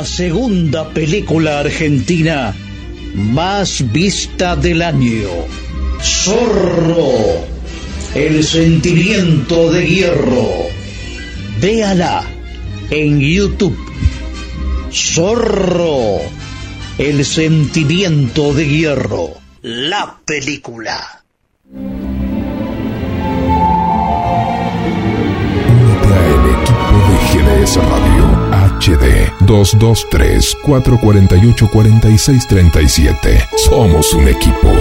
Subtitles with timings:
[0.00, 2.54] La segunda película argentina
[3.14, 5.28] más vista del año.
[6.00, 7.44] Zorro
[8.14, 10.48] el sentimiento de hierro.
[11.60, 12.24] Véala
[12.88, 13.76] en YouTube.
[14.90, 16.20] Zorro.
[16.96, 19.34] El sentimiento de hierro.
[19.60, 21.22] La película.
[26.16, 28.19] Al equipo de GDS Radio
[28.80, 33.48] HD 223 448 4637.
[33.56, 34.72] Somos un equipo.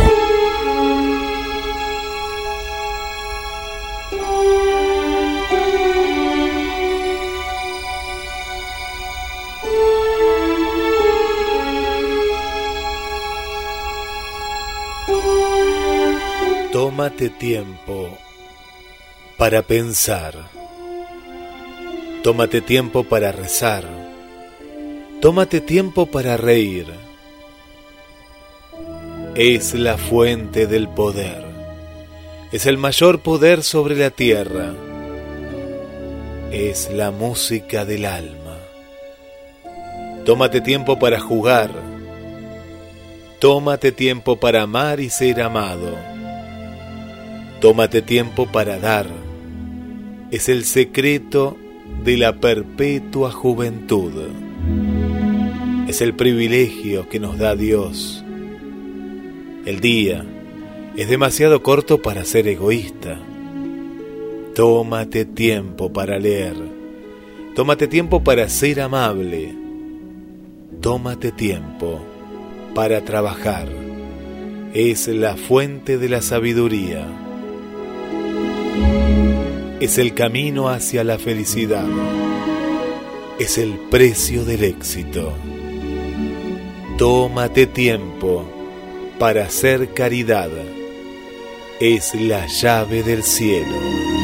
[16.71, 18.17] Tómate tiempo
[19.37, 20.58] para pensar.
[22.23, 23.85] Tómate tiempo para rezar.
[25.21, 26.85] Tómate tiempo para reír.
[29.35, 31.45] Es la fuente del poder.
[32.51, 34.73] Es el mayor poder sobre la tierra.
[36.51, 38.57] Es la música del alma.
[40.25, 41.71] Tómate tiempo para jugar.
[43.39, 45.95] Tómate tiempo para amar y ser amado.
[47.61, 49.07] Tómate tiempo para dar.
[50.31, 51.55] Es el secreto
[52.03, 54.11] de la perpetua juventud.
[55.87, 58.23] Es el privilegio que nos da Dios.
[59.65, 60.25] El día
[60.95, 63.19] es demasiado corto para ser egoísta.
[64.55, 66.55] Tómate tiempo para leer.
[67.55, 69.55] Tómate tiempo para ser amable.
[70.81, 71.99] Tómate tiempo
[72.73, 73.67] para trabajar.
[74.73, 77.28] Es la fuente de la sabiduría
[79.79, 81.87] es el camino hacia la felicidad,
[83.39, 85.33] es el precio del éxito.
[86.97, 88.45] Tómate tiempo
[89.17, 90.49] para hacer caridad,
[91.79, 94.18] es la llave del cielo.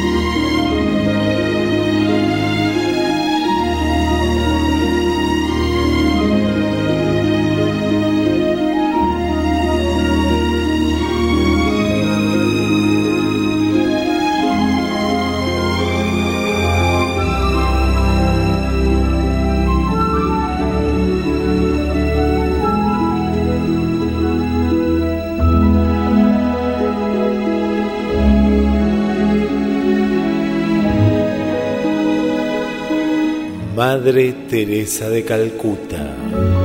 [34.06, 36.65] Madre Teresa de Calcuta.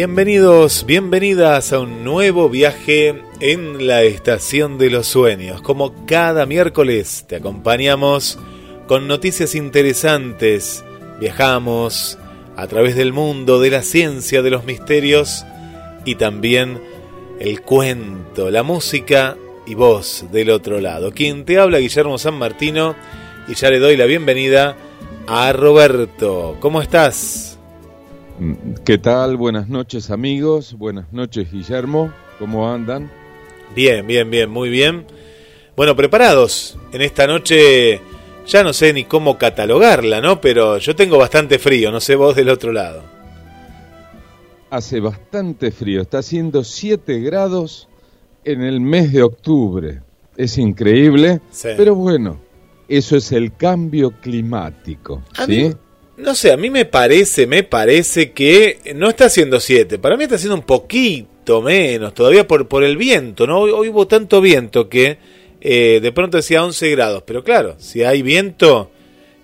[0.00, 5.60] Bienvenidos, bienvenidas a un nuevo viaje en la estación de los sueños.
[5.60, 8.38] Como cada miércoles te acompañamos
[8.86, 10.82] con noticias interesantes.
[11.20, 12.16] Viajamos
[12.56, 15.44] a través del mundo de la ciencia, de los misterios
[16.06, 16.80] y también
[17.38, 19.36] el cuento, la música
[19.66, 21.12] y voz del otro lado.
[21.12, 22.96] Quien te habla, Guillermo San Martino,
[23.48, 24.78] y ya le doy la bienvenida
[25.26, 26.56] a Roberto.
[26.58, 27.59] ¿Cómo estás?
[28.86, 29.36] ¿Qué tal?
[29.36, 33.10] Buenas noches amigos, buenas noches Guillermo, ¿cómo andan?
[33.76, 35.04] Bien, bien, bien, muy bien.
[35.76, 38.00] Bueno, preparados en esta noche,
[38.46, 40.40] ya no sé ni cómo catalogarla, ¿no?
[40.40, 43.02] Pero yo tengo bastante frío, no sé vos del otro lado.
[44.70, 47.88] Hace bastante frío, está haciendo 7 grados
[48.44, 50.00] en el mes de octubre.
[50.38, 52.40] Es increíble, pero bueno,
[52.88, 55.74] eso es el cambio climático, ¿sí?
[56.20, 60.24] No sé, a mí me parece, me parece que no está haciendo 7, para mí
[60.24, 63.60] está haciendo un poquito menos, todavía por, por el viento, ¿no?
[63.60, 65.18] Hoy, hubo tanto viento que
[65.60, 68.90] eh, de pronto decía 11 grados, pero claro, si hay viento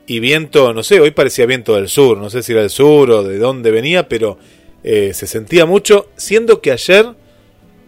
[0.06, 3.11] y viento, no sé, hoy parecía viento del sur, no sé si era del sur
[3.11, 4.38] o de dónde venía, pero
[4.84, 7.06] eh, se sentía mucho, siendo que ayer,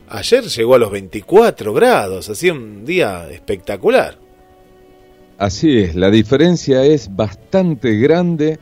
[0.08, 4.18] ayer llegó a los 24 grados, hacía un día espectacular.
[5.38, 8.58] Así es, la diferencia es bastante grande,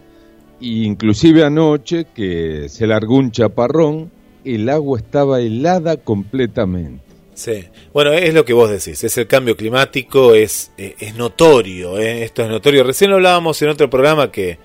[0.60, 4.10] inclusive anoche que se largó un chaparrón,
[4.44, 7.04] el agua estaba helada completamente.
[7.34, 11.98] Sí, bueno, es lo que vos decís, es el cambio climático, es, eh, es notorio,
[11.98, 12.82] eh, esto es notorio.
[12.82, 14.58] Recién lo hablábamos en otro programa que,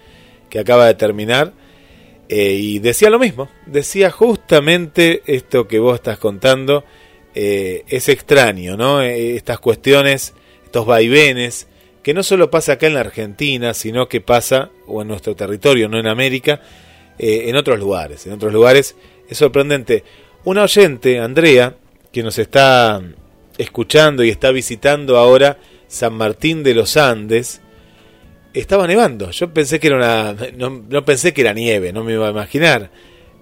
[0.49, 1.51] que acaba de terminar
[2.29, 6.85] eh, y decía lo mismo, decía justamente esto que vos estás contando,
[7.33, 9.01] es extraño, ¿no?
[9.01, 10.33] Estas cuestiones,
[10.65, 11.67] estos vaivenes,
[12.03, 15.87] que no solo pasa acá en la Argentina, sino que pasa, o en nuestro territorio,
[15.87, 16.61] no en América,
[17.17, 18.95] en otros lugares, en otros lugares,
[19.29, 20.03] es sorprendente.
[20.43, 21.75] Una oyente, Andrea,
[22.11, 23.01] que nos está
[23.57, 25.57] escuchando y está visitando ahora
[25.87, 27.61] San Martín de los Andes,
[28.53, 29.31] estaba nevando.
[29.31, 30.35] Yo pensé que era una.
[30.57, 32.89] No, pensé que era nieve, no me iba a imaginar.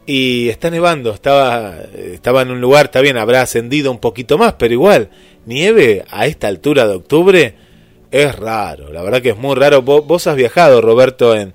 [0.06, 4.54] Y está nevando, estaba, estaba en un lugar, está bien, habrá ascendido un poquito más,
[4.54, 5.12] pero igual,
[5.46, 7.56] nieve a esta altura de octubre
[8.12, 9.82] es raro, la verdad que es muy raro.
[9.82, 11.54] Vos, vos has viajado, Roberto, en,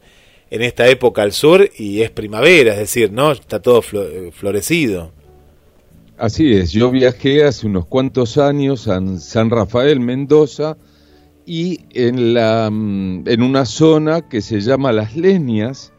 [0.51, 3.33] en esta época al sur y es primavera, es decir, ¿no?
[3.33, 5.13] Está todo florecido.
[6.17, 10.77] Así es, yo viajé hace unos cuantos años a San Rafael, Mendoza,
[11.45, 15.93] y en, la, mm, en una zona que se llama Las Leñas,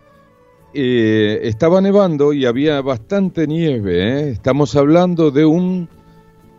[0.73, 4.03] eh, estaba nevando y había bastante nieve.
[4.03, 4.29] ¿eh?
[4.29, 5.89] Estamos hablando de un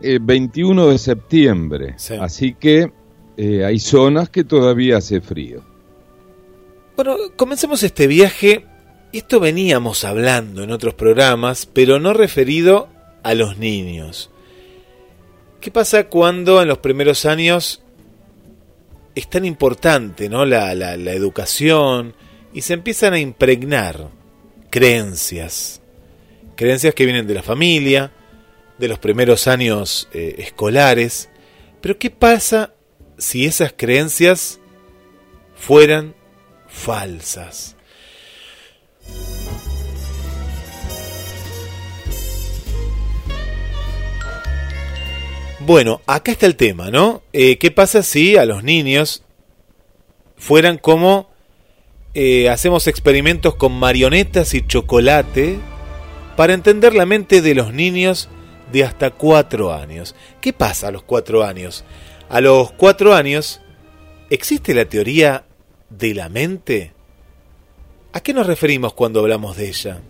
[0.01, 2.93] 21 eh, de septiembre, así que
[3.39, 5.63] hay zonas que todavía hace frío.
[6.97, 8.65] Bueno, comencemos este viaje.
[9.13, 12.89] Esto veníamos hablando en otros programas, pero no referido
[13.23, 14.31] a los niños.
[15.61, 17.83] ¿Qué pasa cuando en los primeros años
[19.15, 20.45] es tan importante ¿no?
[20.45, 22.15] la, la, educación
[22.55, 24.09] y se empiezan a impregnar
[24.71, 25.83] creencias?
[26.55, 28.13] Creencias que vienen de la familia,
[28.79, 31.29] de los primeros años eh, escolares.
[31.81, 32.76] Pero ¿qué pasa
[33.19, 34.61] si esas creencias
[35.55, 36.15] fueran
[36.69, 37.77] falsas?
[45.61, 47.23] Bueno, acá está el tema, ¿no?
[47.33, 49.25] Eh, ¿Qué pasa si a los niños
[50.37, 51.29] fueran como
[52.15, 55.59] eh, hacemos experimentos con marionetas y chocolate
[56.37, 58.29] para entender la mente de los niños
[58.71, 60.15] de hasta cuatro años?
[60.41, 61.85] ¿Qué pasa a los cuatro años?
[62.29, 63.61] A los cuatro años
[64.31, 65.45] existe la teoría
[65.91, 66.93] de la mente.
[68.13, 70.01] ¿A qué nos referimos cuando hablamos de ella?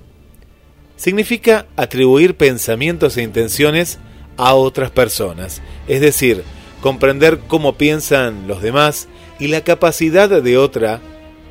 [0.97, 3.99] Significa atribuir pensamientos e intenciones
[4.39, 6.43] a otras personas, es decir,
[6.81, 9.09] comprender cómo piensan los demás
[9.39, 11.01] y la capacidad de otra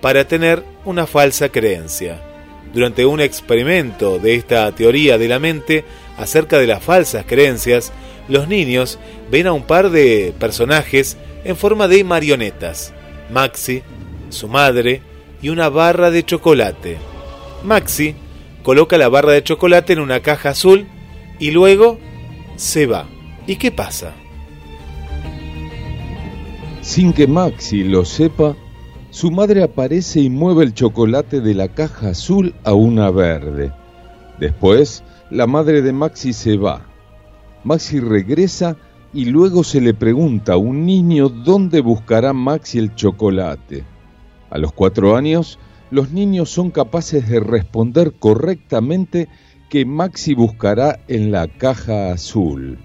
[0.01, 2.21] para tener una falsa creencia.
[2.73, 5.85] Durante un experimento de esta teoría de la mente
[6.17, 7.91] acerca de las falsas creencias,
[8.27, 8.99] los niños
[9.31, 12.93] ven a un par de personajes en forma de marionetas,
[13.31, 13.83] Maxi,
[14.29, 15.01] su madre
[15.41, 16.97] y una barra de chocolate.
[17.63, 18.15] Maxi
[18.63, 20.87] coloca la barra de chocolate en una caja azul
[21.39, 21.99] y luego
[22.55, 23.07] se va.
[23.47, 24.13] ¿Y qué pasa?
[26.81, 28.55] Sin que Maxi lo sepa,
[29.09, 33.71] su madre aparece y mueve el chocolate de la caja azul a una verde.
[34.39, 36.85] Después, la madre de Maxi se va.
[37.63, 38.77] Maxi regresa
[39.13, 43.83] y luego se le pregunta a un niño dónde buscará Maxi el chocolate.
[44.49, 45.57] A los cuatro años,
[45.89, 49.27] los niños son capaces de responder correctamente
[49.69, 52.77] que Maxi buscará en la caja azul.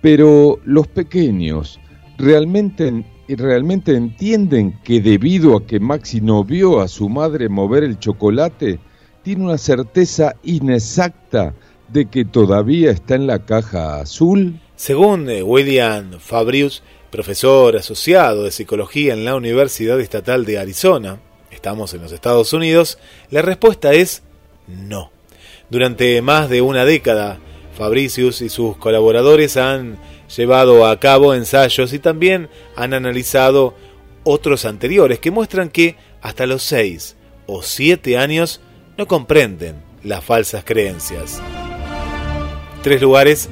[0.00, 1.78] Pero los pequeños
[2.16, 7.98] realmente, realmente entienden que debido a que Maxi no vio a su madre mover el
[7.98, 8.80] chocolate,
[9.22, 11.54] tiene una certeza inexacta
[11.88, 14.60] de que todavía está en la caja azul?
[14.76, 21.92] Según eh, William Fabrius, profesor asociado de psicología en la Universidad Estatal de Arizona, estamos
[21.94, 22.98] en los Estados Unidos,
[23.30, 24.22] la respuesta es
[24.66, 25.10] no.
[25.68, 27.38] Durante más de una década,
[27.76, 29.98] Fabricius y sus colaboradores han
[30.34, 33.74] llevado a cabo ensayos y también han analizado
[34.24, 38.60] otros anteriores que muestran que hasta los 6 o 7 años
[39.00, 41.40] no comprenden las falsas creencias.
[42.82, 43.48] Tres lugares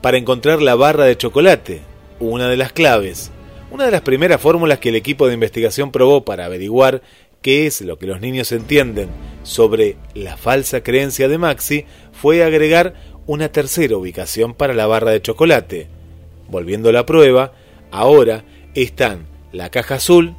[0.00, 1.80] para encontrar la barra de chocolate,
[2.20, 3.32] una de las claves.
[3.72, 7.02] Una de las primeras fórmulas que el equipo de investigación probó para averiguar
[7.42, 9.08] qué es lo que los niños entienden
[9.42, 12.94] sobre la falsa creencia de Maxi fue agregar
[13.26, 15.88] una tercera ubicación para la barra de chocolate.
[16.48, 17.52] Volviendo a la prueba,
[17.90, 18.44] ahora
[18.76, 20.36] están la caja azul,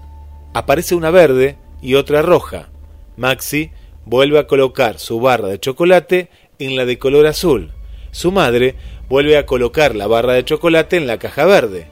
[0.54, 2.70] aparece una verde y otra roja.
[3.18, 3.72] Maxi
[4.10, 7.72] vuelve a colocar su barra de chocolate en la de color azul.
[8.10, 8.76] Su madre
[9.08, 11.88] vuelve a colocar la barra de chocolate en la caja verde.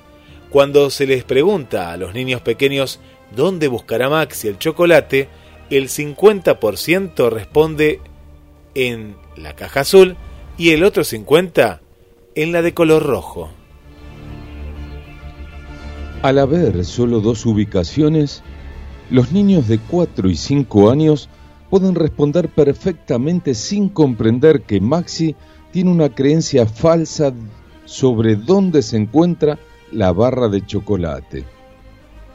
[0.49, 2.99] Cuando se les pregunta a los niños pequeños
[3.35, 5.29] dónde buscará Maxi el chocolate,
[5.69, 8.01] el 50% responde
[8.73, 10.15] en la caja azul
[10.57, 11.79] y el otro 50%
[12.33, 13.51] en la de color rojo.
[16.23, 18.41] Al haber solo dos ubicaciones,
[19.11, 21.29] los niños de 4 y 5 años
[21.69, 25.35] pueden responder perfectamente sin comprender que Maxi
[25.71, 27.33] tiene una creencia falsa
[27.85, 29.59] sobre dónde se encuentra
[29.91, 31.45] la barra de chocolate.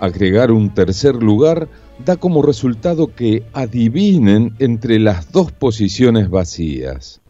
[0.01, 1.69] Agregar un tercer lugar
[2.05, 7.21] da como resultado que adivinen entre las dos posiciones vacías.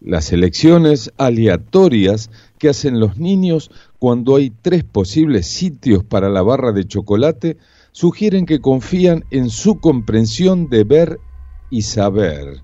[0.00, 6.72] Las elecciones aleatorias que hacen los niños cuando hay tres posibles sitios para la barra
[6.72, 7.56] de chocolate
[7.92, 11.20] sugieren que confían en su comprensión de ver
[11.72, 12.60] y saber.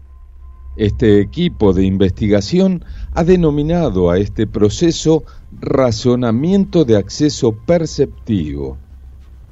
[0.76, 2.84] Este equipo de investigación
[3.14, 5.24] ha denominado a este proceso
[5.60, 8.76] razonamiento de acceso perceptivo.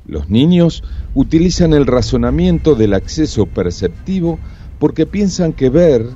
[0.06, 0.84] Los niños
[1.14, 4.38] utilizan el razonamiento del acceso perceptivo
[4.78, 6.06] porque piensan que ver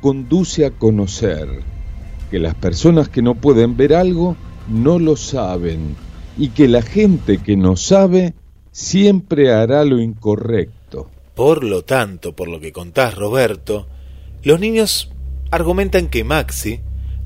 [0.00, 1.48] conduce a conocer,
[2.30, 4.36] que las personas que no pueden ver algo
[4.68, 5.96] no lo saben
[6.36, 8.34] y que la gente que no sabe
[8.70, 10.81] siempre hará lo incorrecto.
[11.34, 13.88] Por lo tanto, por lo que contás, Roberto,
[14.42, 15.10] los niños
[15.50, 16.80] argumentan que Maxi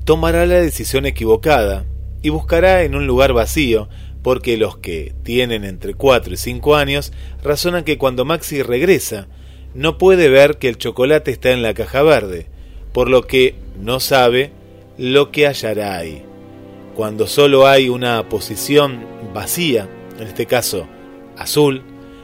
[0.05, 1.85] tomará la decisión equivocada
[2.21, 3.89] y buscará en un lugar vacío,
[4.23, 7.11] porque los que tienen entre 4 y 5 años
[7.43, 9.27] razonan que cuando Maxi regresa,
[9.73, 12.47] no puede ver que el chocolate está en la caja verde,
[12.93, 14.51] por lo que no sabe
[14.97, 16.23] lo que hallará ahí.
[16.95, 20.87] Cuando solo hay una posición vacía, en este caso
[21.37, 21.83] azul,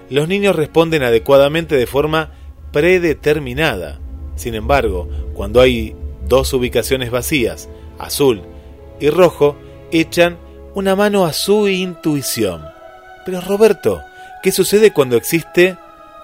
[0.10, 2.32] los niños responden adecuadamente de forma
[2.72, 4.00] predeterminada.
[4.36, 5.96] Sin embargo, cuando hay
[6.28, 7.70] dos ubicaciones vacías,
[8.00, 8.42] azul
[9.00, 9.56] y rojo,
[9.92, 10.38] echan
[10.76, 12.62] una mano a su intuición.
[13.26, 14.02] Pero Roberto,
[14.42, 15.78] ¿qué sucede cuando existe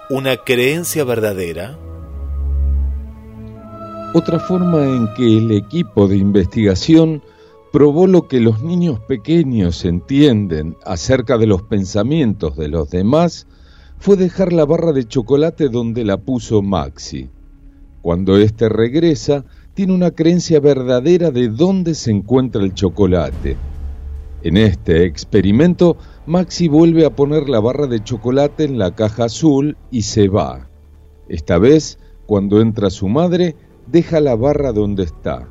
[0.09, 1.77] una creencia verdadera?
[4.13, 7.21] Otra forma en que el equipo de investigación
[7.71, 13.45] probó lo que los niños pequeños entienden acerca de los pensamientos de los demás
[13.99, 17.29] fue dejar la barra de chocolate donde la puso Maxi.
[18.01, 23.57] Cuando éste regresa, tiene una creencia verdadera de dónde se encuentra el chocolate.
[24.41, 29.75] En este experimento, Maxi vuelve a poner la barra de chocolate en la caja azul
[29.91, 30.69] y se va.
[31.27, 35.49] Esta vez, cuando entra su madre, deja la barra donde está.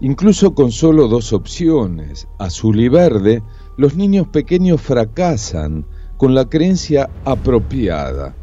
[0.00, 3.42] Incluso con solo dos opciones, azul y verde,
[3.76, 5.84] los niños pequeños fracasan
[6.18, 8.34] con la creencia apropiada.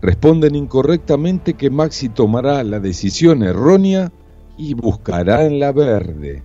[0.00, 4.12] Responden incorrectamente que Maxi tomará la decisión errónea
[4.56, 6.44] y buscará en la verde.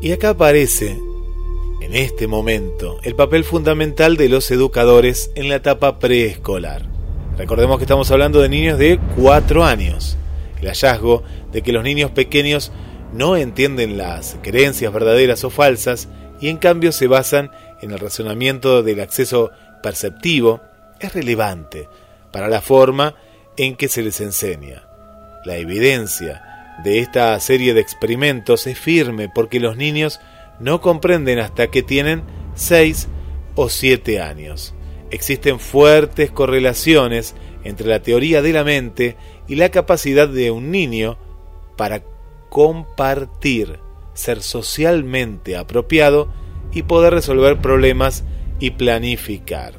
[0.00, 0.96] Y acá aparece
[1.80, 6.86] en este momento el papel fundamental de los educadores en la etapa preescolar.
[7.36, 10.16] Recordemos que estamos hablando de niños de 4 años.
[10.60, 11.22] El hallazgo
[11.52, 12.72] de que los niños pequeños
[13.12, 16.08] no entienden las creencias verdaderas o falsas
[16.40, 17.50] y en cambio se basan
[17.80, 19.50] en el razonamiento del acceso
[19.82, 20.60] perceptivo
[21.00, 21.88] es relevante
[22.32, 23.14] para la forma
[23.56, 24.84] en que se les enseña.
[25.44, 30.20] La evidencia de esta serie de experimentos es firme porque los niños
[30.60, 32.22] no comprenden hasta que tienen
[32.54, 33.08] 6
[33.54, 34.74] o 7 años.
[35.10, 37.34] Existen fuertes correlaciones
[37.64, 39.16] entre la teoría de la mente
[39.48, 41.16] y la capacidad de un niño
[41.76, 42.02] para
[42.50, 43.78] compartir,
[44.14, 46.28] ser socialmente apropiado
[46.72, 48.24] y poder resolver problemas
[48.60, 49.74] y planificar.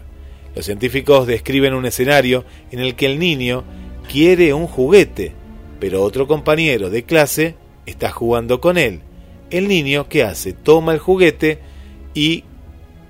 [0.56, 3.64] Los científicos describen un escenario en el que el niño
[4.12, 5.34] quiere un juguete,
[5.80, 9.02] pero otro compañero de clase está jugando con él
[9.50, 10.54] el niño, ¿qué hace?
[10.54, 11.60] Toma el juguete
[12.14, 12.44] y,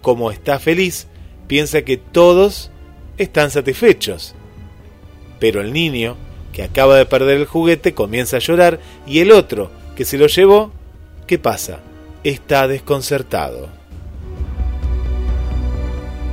[0.02, 1.08] como está feliz,
[1.48, 2.72] piensa que todos
[3.18, 4.36] están satisfechos.
[5.40, 6.16] Pero el niño,
[6.64, 10.72] acaba de perder el juguete, comienza a llorar y el otro, que se lo llevó,
[11.28, 11.80] ¿qué pasa?
[12.24, 13.68] Está desconcertado.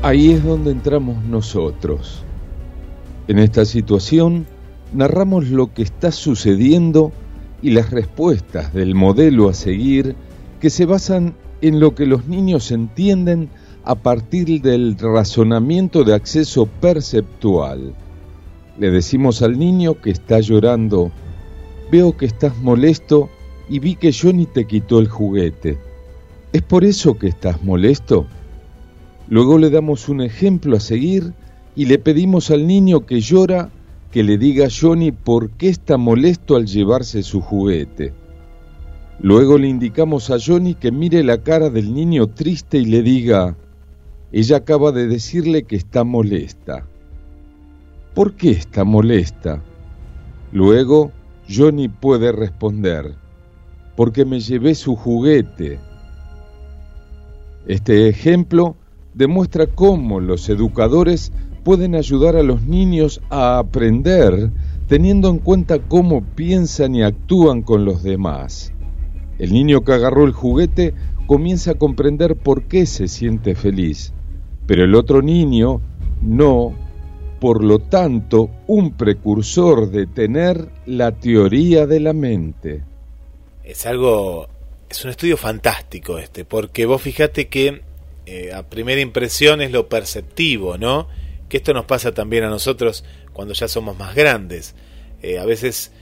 [0.03, 2.23] Ahí es donde entramos nosotros.
[3.29, 4.47] En esta situación
[4.93, 7.13] narramos lo que está sucediendo
[7.63, 10.15] y las respuestas del modelo a seguir
[10.61, 13.49] que se basan en lo que los niños entienden
[13.85, 17.95] a partir del razonamiento de acceso perceptual.
[18.79, 21.11] Le decimos al niño que está llorando,
[21.91, 23.31] veo que estás molesto
[23.69, 25.79] y vi que Johnny te quitó el juguete.
[26.53, 28.27] ¿Es por eso que estás molesto?
[29.29, 31.33] Luego le damos un ejemplo a seguir
[31.75, 33.71] y le pedimos al niño que llora
[34.11, 38.13] que le diga a Johnny por qué está molesto al llevarse su juguete.
[39.21, 43.57] Luego le indicamos a Johnny que mire la cara del niño triste y le diga,
[44.33, 46.87] ella acaba de decirle que está molesta.
[48.17, 49.63] ¿Por qué está molesta?
[50.51, 51.13] Luego
[51.55, 53.15] Johnny puede responder,
[53.95, 55.79] porque me llevé su juguete.
[57.67, 58.75] Este ejemplo
[59.13, 61.31] demuestra cómo los educadores
[61.63, 64.51] pueden ayudar a los niños a aprender
[64.89, 68.73] teniendo en cuenta cómo piensan y actúan con los demás.
[69.39, 70.95] El niño que agarró el juguete
[71.27, 74.15] comienza a comprender por qué se siente feliz,
[74.67, 75.83] pero el otro niño
[76.23, 76.86] no,
[77.41, 82.83] por lo tanto, un precursor de tener la teoría de la mente.
[83.65, 84.49] Es algo,
[84.89, 87.83] es un estudio fantástico este, porque vos fijate que
[88.27, 91.09] eh, a primera impresión es lo perceptivo, ¿no?
[91.49, 94.75] que esto nos pasa también a nosotros cuando ya somos más grandes.
[95.23, 95.93] Eh, a veces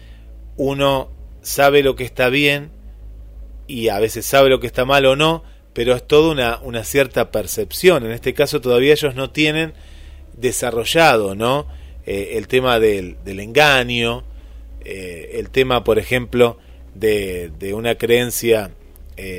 [0.56, 1.10] uno
[1.42, 2.70] sabe lo que está bien
[3.66, 6.84] y a veces sabe lo que está mal o no, pero es toda una, una
[6.84, 8.04] cierta percepción.
[8.04, 9.74] En este caso todavía ellos no tienen
[10.36, 11.66] desarrollado ¿no?
[12.06, 14.24] Eh, el tema del, del engaño,
[14.84, 16.58] eh, el tema, por ejemplo,
[16.94, 18.70] de, de una creencia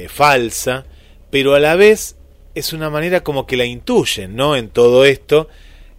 [0.08, 0.86] falsa,
[1.30, 2.16] pero a la vez
[2.56, 4.56] es una manera como que la intuyen ¿no?
[4.56, 5.50] en todo esto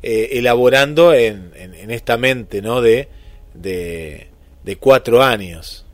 [0.03, 2.81] eh, elaborando en, en, esta mente ¿no?
[2.81, 3.09] de,
[3.55, 4.29] de,
[4.65, 5.85] de cuatro años.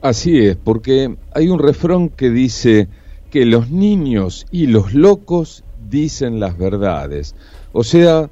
[0.00, 2.88] Así es, porque hay un refrán que dice
[3.30, 7.34] que los niños y los locos dicen las verdades.
[7.72, 8.30] O sea,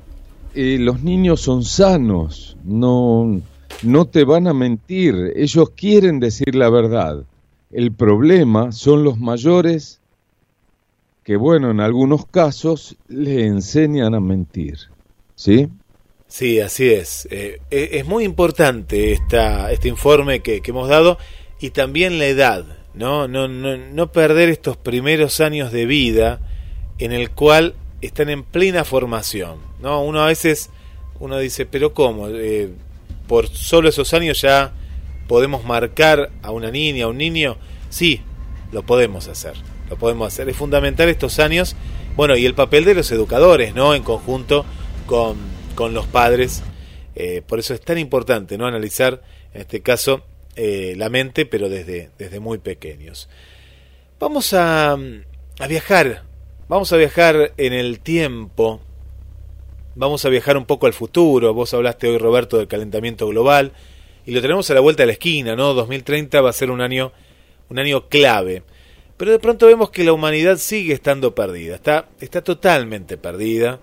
[0.55, 3.41] eh, los niños son sanos, no,
[3.83, 7.25] no te van a mentir, ellos quieren decir la verdad.
[7.71, 10.01] El problema son los mayores
[11.25, 14.79] que bueno, en algunos casos le enseñan a mentir.
[15.35, 15.69] ¿Sí?
[16.29, 17.27] Sí, así es.
[17.31, 21.19] Eh, e, es muy importante esta, este informe que, hemos dado
[21.61, 23.27] y también la edad, ¿no?
[23.27, 23.77] No, ¿no?
[23.77, 26.41] no perder estos primeros años de vida
[26.99, 30.03] en el cual están en plena formación, ¿no?
[30.03, 30.71] Uno a veces,
[31.21, 32.29] uno dice, pero ¿cómo?
[32.29, 32.71] Eh,
[33.27, 34.73] por solo esos años ya
[35.27, 37.57] podemos marcar a una niña, a un niño.
[37.89, 38.21] Sí,
[38.73, 39.55] lo podemos hacer
[39.89, 40.49] lo podemos hacer.
[40.49, 41.77] Es fundamental estos años,
[42.17, 43.95] bueno, y el papel de los educadores, ¿no?
[43.95, 44.65] En conjunto
[45.07, 45.37] con,
[45.75, 46.63] con los padres.
[47.15, 48.67] Eh, por eso es tan importante, ¿no?
[48.67, 50.25] Analizar, en este caso,
[50.57, 53.29] eh, la mente, pero desde, desde muy pequeños.
[54.19, 56.23] Vamos a, a viajar,
[56.69, 58.81] vamos a viajar en el tiempo,
[59.95, 61.53] vamos a viajar un poco al futuro.
[61.55, 63.73] Vos hablaste hoy, Roberto, del calentamiento global
[64.27, 65.75] y lo tenemos a la vuelta de la esquina, ¿no?
[65.75, 67.13] 2030 va a ser un año,
[67.69, 68.63] un año clave.
[69.17, 73.81] Pero de pronto vemos que la humanidad sigue estando perdida, está, está totalmente perdida.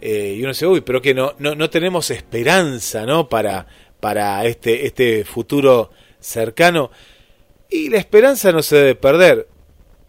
[0.00, 3.28] Eh, y uno dice, uy, pero que no, no, no tenemos esperanza ¿no?
[3.28, 3.66] para,
[4.00, 6.90] para este, este futuro cercano.
[7.68, 9.48] Y la esperanza no se debe perder,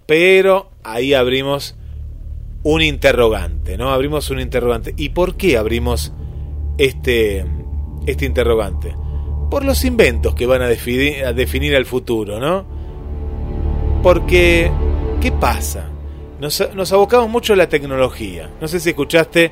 [0.05, 1.75] pero ahí abrimos
[2.65, 3.91] un interrogante, ¿no?
[3.91, 4.95] Abrimos un interrogante.
[4.97, 6.11] ¿Y por qué abrimos
[6.79, 7.45] este,
[8.07, 8.95] este interrogante?
[9.51, 12.65] Por los inventos que van a definir, a el futuro, ¿no?
[14.01, 14.71] Porque,
[15.21, 15.91] ¿qué pasa?
[16.39, 16.59] Nos,
[16.91, 18.49] abocamos mucho a la tecnología.
[18.59, 19.51] No sé si escuchaste,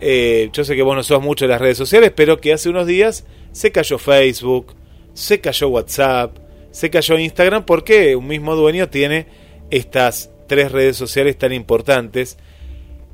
[0.00, 2.68] eh, yo sé que vos no sos mucho de las redes sociales, pero que hace
[2.68, 4.74] unos días se cayó Facebook,
[5.12, 6.36] se cayó WhatsApp,
[6.72, 9.28] se cayó Instagram, porque un mismo dueño tiene
[9.70, 12.38] estas tres redes sociales tan importantes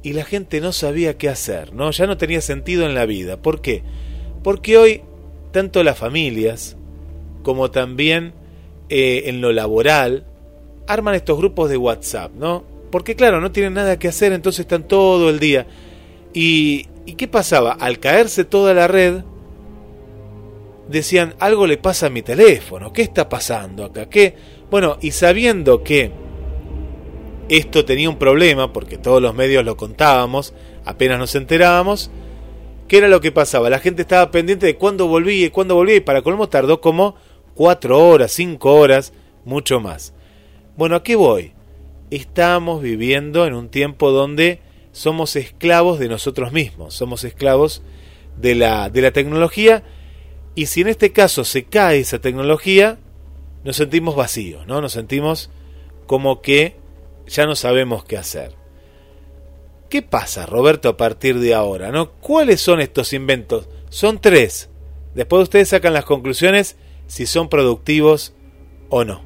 [0.03, 1.91] y la gente no sabía qué hacer, ¿no?
[1.91, 3.37] Ya no tenía sentido en la vida.
[3.37, 3.83] ¿Por qué?
[4.43, 5.03] Porque hoy
[5.53, 6.77] tanto las familias
[7.43, 8.33] como también
[8.89, 10.27] eh, en lo laboral
[10.87, 12.65] arman estos grupos de WhatsApp, ¿no?
[12.91, 15.67] Porque claro, no tienen nada que hacer, entonces están todo el día.
[16.33, 17.73] ¿Y, ¿y qué pasaba?
[17.73, 19.23] Al caerse toda la red,
[20.89, 24.09] decían, algo le pasa a mi teléfono, ¿qué está pasando acá?
[24.09, 24.35] ¿Qué?
[24.71, 26.11] Bueno, y sabiendo que
[27.51, 32.11] esto tenía un problema, porque todos los medios lo contábamos, apenas nos enterábamos,
[32.91, 33.71] ¿Qué era lo que pasaba?
[33.71, 37.15] La gente estaba pendiente de cuándo volvía y cuándo volvía y para colmo tardó como
[37.55, 39.13] cuatro horas, cinco horas,
[39.45, 40.13] mucho más.
[40.77, 41.53] Bueno, ¿a qué voy?
[42.11, 44.59] Estamos viviendo en un tiempo donde
[44.91, 47.81] somos esclavos de nosotros mismos, somos esclavos
[48.37, 49.85] de la, de la tecnología
[50.57, 52.99] y si en este caso se cae esa tecnología,
[53.63, 54.81] nos sentimos vacíos, ¿no?
[54.81, 55.49] Nos sentimos
[56.07, 56.75] como que
[57.31, 58.55] ya no sabemos qué hacer.
[59.89, 61.91] ¿Qué pasa, Roberto, a partir de ahora?
[61.91, 62.13] ¿no?
[62.13, 63.69] ¿Cuáles son estos inventos?
[63.89, 64.69] Son tres.
[65.15, 68.35] Después ustedes sacan las conclusiones si son productivos
[68.89, 69.23] o no.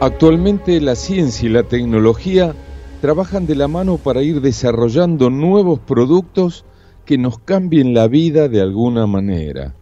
[0.00, 2.54] Actualmente la ciencia y la tecnología
[3.00, 6.64] trabajan de la mano para ir desarrollando nuevos productos
[7.04, 9.74] que nos cambien la vida de alguna manera.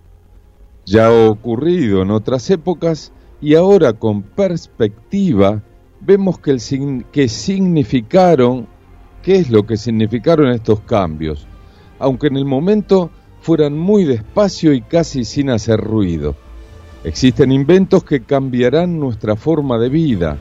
[0.86, 5.62] Ya ha ocurrido en otras épocas y ahora con perspectiva
[6.00, 8.66] vemos que, el, que significaron,
[9.22, 11.46] qué es lo que significaron estos cambios,
[11.98, 16.36] aunque en el momento fueran muy despacio y casi sin hacer ruido.
[17.04, 20.36] Existen inventos que cambiarán nuestra forma de vida,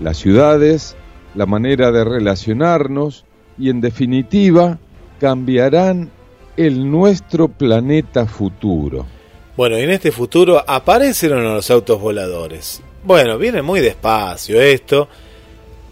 [0.00, 0.96] las ciudades,
[1.34, 3.24] la manera de relacionarnos
[3.58, 4.78] y en definitiva
[5.18, 6.10] cambiarán
[6.56, 9.06] el nuestro planeta futuro.
[9.56, 12.82] Bueno, en este futuro aparecen los autos voladores.
[13.04, 15.08] Bueno, viene muy despacio esto.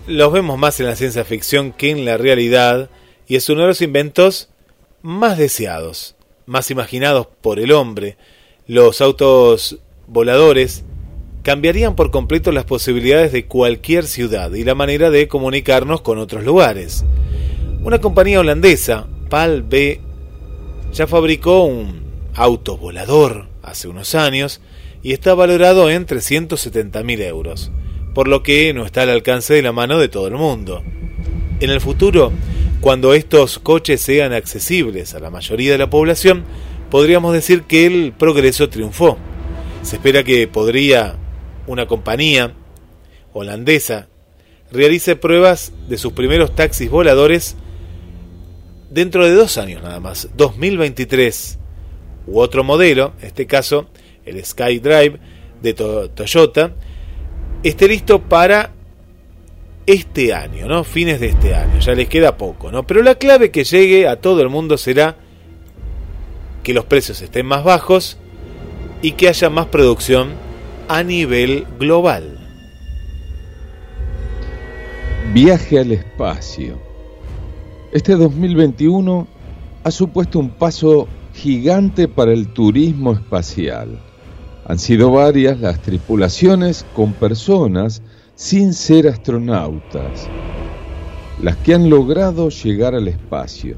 [0.07, 2.91] Los vemos más en la ciencia ficción que en la realidad
[3.27, 4.51] y es uno de los inventos
[5.01, 8.19] más deseados, más imaginados por el hombre.
[8.67, 10.85] Los autos voladores
[11.43, 16.45] cambiarían por completo las posibilidades de cualquier ciudad y la manera de comunicarnos con otros
[16.45, 17.07] lugares.
[17.83, 20.03] Una compañía holandesa, PAL B,
[20.93, 24.61] ya fabricó un auto volador hace unos años
[25.03, 27.71] y está valorado en 370.000 euros,
[28.15, 30.83] por lo que no está al alcance de la mano de todo el mundo.
[31.61, 32.33] En el futuro,
[32.81, 36.45] cuando estos coches sean accesibles a la mayoría de la población,
[36.91, 39.19] podríamos decir que el progreso triunfó.
[39.83, 41.17] Se espera que podría
[41.67, 42.55] una compañía
[43.33, 44.09] holandesa
[44.71, 47.57] realice pruebas de sus primeros taxis voladores
[48.91, 51.59] dentro de dos años nada más, 2023,
[52.27, 53.87] u otro modelo, en este caso
[54.25, 55.19] el SkyDrive
[55.63, 56.73] de Toyota,
[57.63, 58.73] esté listo para
[59.87, 60.85] este año, ¿no?
[60.85, 62.87] Fines de este año, ya les queda poco, ¿no?
[62.87, 65.17] Pero la clave que llegue a todo el mundo será
[66.63, 68.19] que los precios estén más bajos
[69.03, 70.33] y que haya más producción
[70.89, 72.39] a nivel global.
[75.35, 76.79] Viaje al espacio.
[77.93, 79.27] Este 2021
[79.83, 84.01] ha supuesto un paso gigante para el turismo espacial.
[84.67, 88.03] Han sido varias las tripulaciones con personas
[88.35, 90.29] sin ser astronautas,
[91.43, 93.77] las que han logrado llegar al espacio.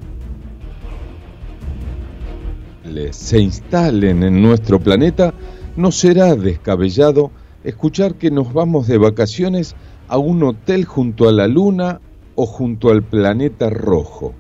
[3.10, 5.34] Se instalen en nuestro planeta,
[5.76, 7.32] no será descabellado
[7.64, 9.74] escuchar que nos vamos de vacaciones
[10.08, 12.00] a un hotel junto a la luna
[12.36, 14.34] o junto al planeta rojo.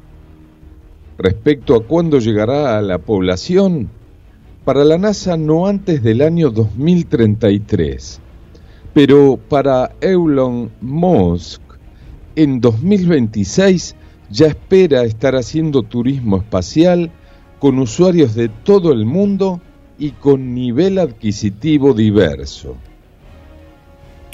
[1.18, 3.88] Respecto a cuándo llegará a la población,
[4.66, 8.20] para la NASA no antes del año 2033,
[8.92, 11.62] pero para Elon Musk
[12.34, 13.96] en 2026
[14.30, 17.10] ya espera estar haciendo turismo espacial
[17.60, 19.62] con usuarios de todo el mundo
[19.98, 22.76] y con nivel adquisitivo diverso.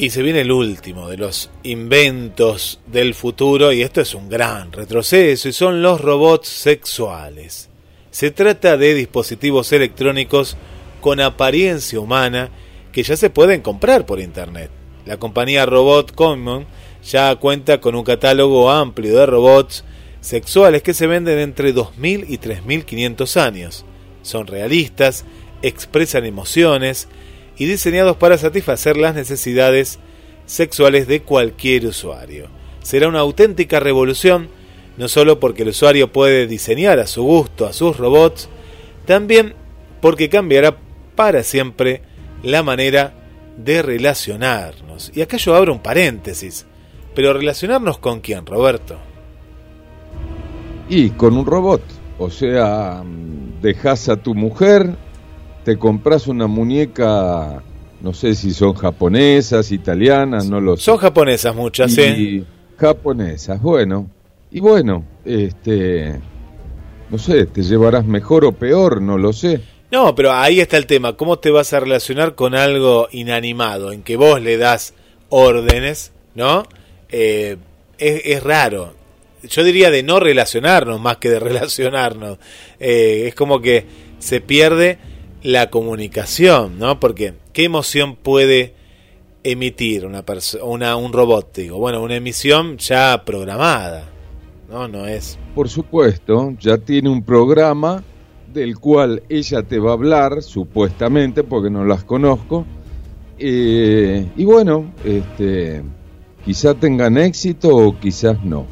[0.03, 4.73] Y se viene el último de los inventos del futuro y esto es un gran
[4.73, 7.69] retroceso y son los robots sexuales.
[8.11, 10.57] Se trata de dispositivos electrónicos
[11.01, 12.51] con apariencia humana
[12.91, 14.73] que ya se pueden comprar por internet.
[15.07, 16.67] La compañía Robot Common
[17.05, 19.85] ya cuenta con un catálogo amplio de robots
[20.21, 23.85] sexuales que se venden entre 2.000 y 3.500 años.
[24.23, 25.25] Son realistas,
[25.63, 27.07] expresan emociones
[27.57, 29.99] y diseñados para satisfacer las necesidades
[30.47, 32.49] sexuales de cualquier usuario.
[32.83, 34.49] Será una auténtica revolución
[34.97, 38.49] no solo porque el usuario puede diseñar a su gusto a sus robots,
[39.07, 39.55] también
[40.01, 40.77] porque cambiará
[41.15, 42.03] para siempre
[42.43, 43.15] la manera
[43.57, 45.11] de relacionarnos.
[45.15, 46.67] Y acá yo abro un paréntesis,
[47.15, 48.97] pero relacionarnos con quién, Roberto?
[50.89, 51.83] Y con un robot,
[52.19, 53.03] o sea,
[53.63, 54.97] dejas a tu mujer,
[55.65, 57.63] te compras una muñeca,
[58.01, 60.85] no sé si son japonesas, italianas, no lo sé.
[60.85, 62.45] Son japonesas muchas, sí.
[62.77, 64.11] Japonesas, bueno,
[64.51, 66.21] y bueno, este,
[67.11, 69.61] no sé, te llevarás mejor o peor, no lo sé.
[69.91, 74.03] No, pero ahí está el tema, ¿cómo te vas a relacionar con algo inanimado, en
[74.03, 74.95] que vos le das
[75.29, 76.65] órdenes, ¿no?
[77.11, 77.57] Eh,
[77.99, 78.95] es, raro.
[79.43, 82.39] yo diría de no relacionarnos más que de relacionarnos.
[82.81, 83.87] Eh, es como que
[84.19, 84.99] se pierde
[85.43, 87.01] la comunicación, ¿no?
[87.01, 88.75] Porque ¿qué emoción puede
[89.45, 91.57] emitir una persona, un robot?
[91.57, 94.05] Digo, bueno, una emisión ya programada,
[94.71, 94.89] ¿no?
[94.89, 95.39] No es.
[95.55, 98.03] Por supuesto, ya tiene un programa
[98.53, 102.67] del cual ella te va a hablar, supuestamente, porque no las conozco.
[103.39, 105.83] Eh, y bueno, este,
[106.45, 108.67] quizá tengan éxito o quizás no.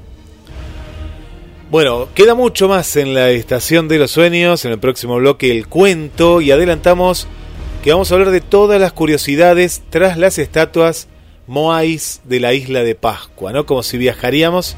[1.70, 5.68] Bueno, queda mucho más en la estación de los sueños, en el próximo bloque el
[5.68, 7.28] cuento y adelantamos
[7.84, 11.06] que vamos a hablar de todas las curiosidades tras las estatuas
[11.46, 13.66] Moais de la isla de Pascua, ¿no?
[13.66, 14.74] Como si viajaríamos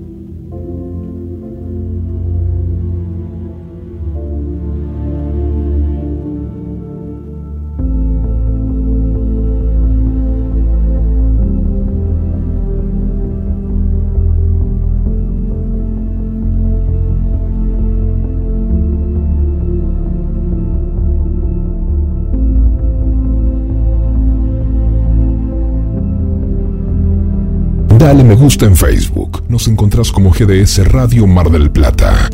[28.38, 29.42] Gusta en Facebook.
[29.48, 32.30] Nos encontrás como GDS Radio Mar del Plata.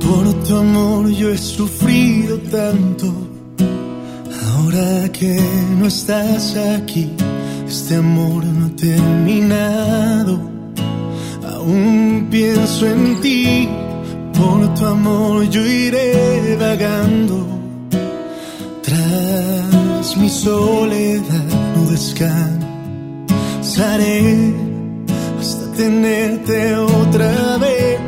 [0.00, 3.06] Por tu amor yo he sufrido tanto.
[4.56, 5.40] Ahora que
[5.78, 7.10] no estás aquí
[7.68, 10.55] este amor no ha terminado.
[11.66, 13.68] Aún pienso en ti,
[14.38, 17.44] por tu amor yo iré vagando.
[18.84, 22.62] Tras mi soledad no descansaré
[25.40, 27.98] hasta tenerte otra vez.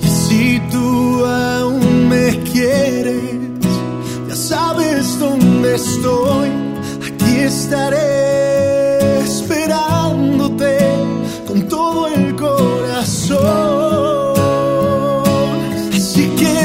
[0.00, 3.20] Y si tú aún me quieres,
[4.28, 6.50] ya sabes dónde estoy,
[7.04, 8.51] aquí estaré
[16.12, 16.61] sufrido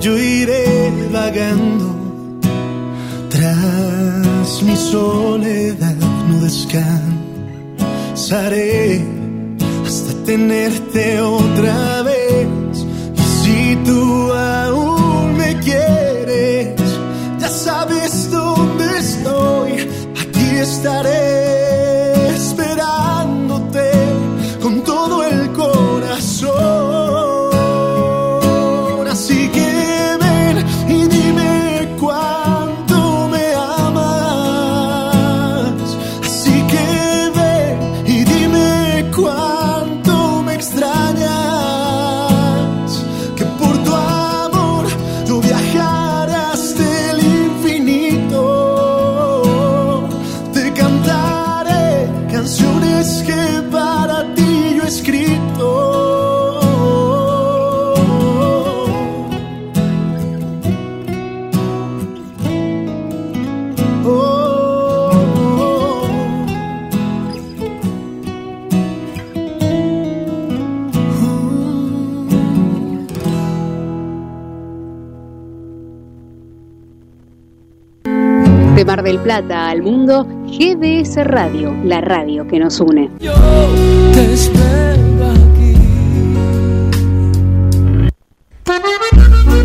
[0.00, 1.88] yo iré vagando.
[3.30, 5.96] Tras mi soledad
[6.28, 6.82] no descansaré
[9.86, 12.01] hasta tenerte otra.
[79.02, 83.10] Mar del Plata al mundo, GDS Radio, la radio que nos une.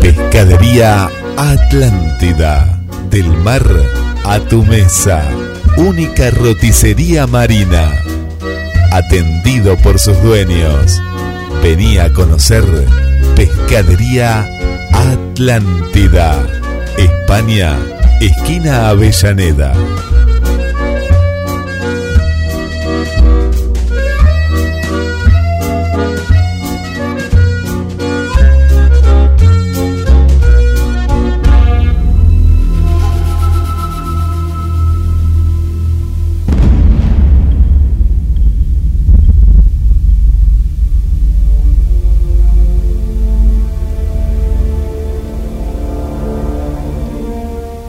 [0.00, 3.62] Pescadería Atlántida, del mar
[4.24, 5.22] a tu mesa,
[5.76, 7.92] única roticería marina,
[8.90, 11.00] atendido por sus dueños.
[11.62, 12.64] Venía a conocer
[13.36, 14.44] Pescadería
[14.92, 16.44] Atlántida,
[16.96, 17.76] España,
[18.20, 19.72] esquina Avellaneda.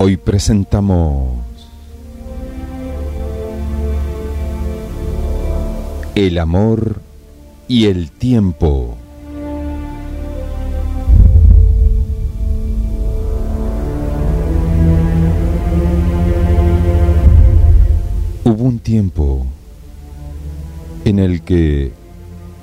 [0.02, 1.40] Hoy presentamos
[6.16, 7.02] El amor
[7.68, 8.96] y el tiempo.
[18.46, 19.46] Hubo un tiempo
[21.04, 21.92] en el que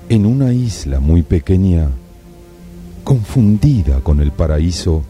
[0.09, 1.91] en una isla muy pequeña,
[3.05, 5.03] confundida con el paraíso,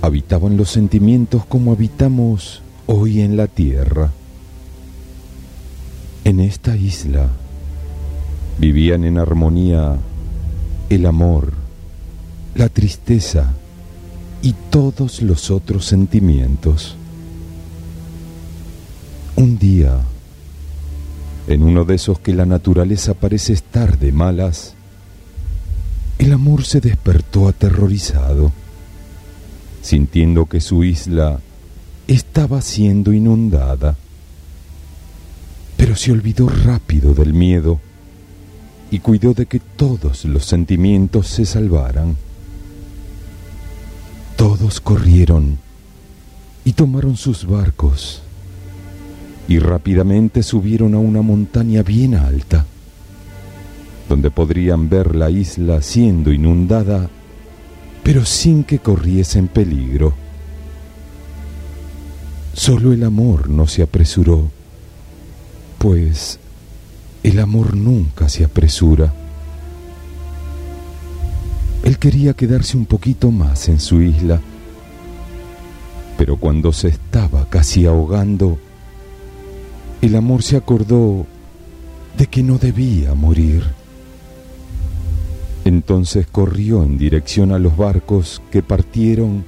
[0.00, 4.12] habitaban los sentimientos como habitamos hoy en la tierra.
[6.24, 7.28] En esta isla
[8.58, 9.96] vivían en armonía
[10.88, 11.52] el amor,
[12.54, 13.52] la tristeza
[14.42, 16.96] y todos los otros sentimientos.
[19.36, 20.00] Un día,
[21.46, 24.74] en uno de esos que la naturaleza parece estar de malas,
[26.18, 28.52] el amor se despertó aterrorizado
[29.82, 31.40] sintiendo que su isla
[32.06, 33.96] estaba siendo inundada.
[35.76, 37.80] Pero se olvidó rápido del miedo
[38.90, 42.16] y cuidó de que todos los sentimientos se salvaran.
[44.36, 45.58] Todos corrieron
[46.64, 48.22] y tomaron sus barcos
[49.48, 52.66] y rápidamente subieron a una montaña bien alta,
[54.08, 57.08] donde podrían ver la isla siendo inundada
[58.08, 60.14] pero sin que corriesen peligro.
[62.54, 64.50] Solo el amor no se apresuró,
[65.76, 66.38] pues
[67.22, 69.12] el amor nunca se apresura.
[71.84, 74.40] Él quería quedarse un poquito más en su isla,
[76.16, 78.58] pero cuando se estaba casi ahogando,
[80.00, 81.26] el amor se acordó
[82.16, 83.77] de que no debía morir.
[85.68, 89.44] Entonces corrió en dirección a los barcos que partieron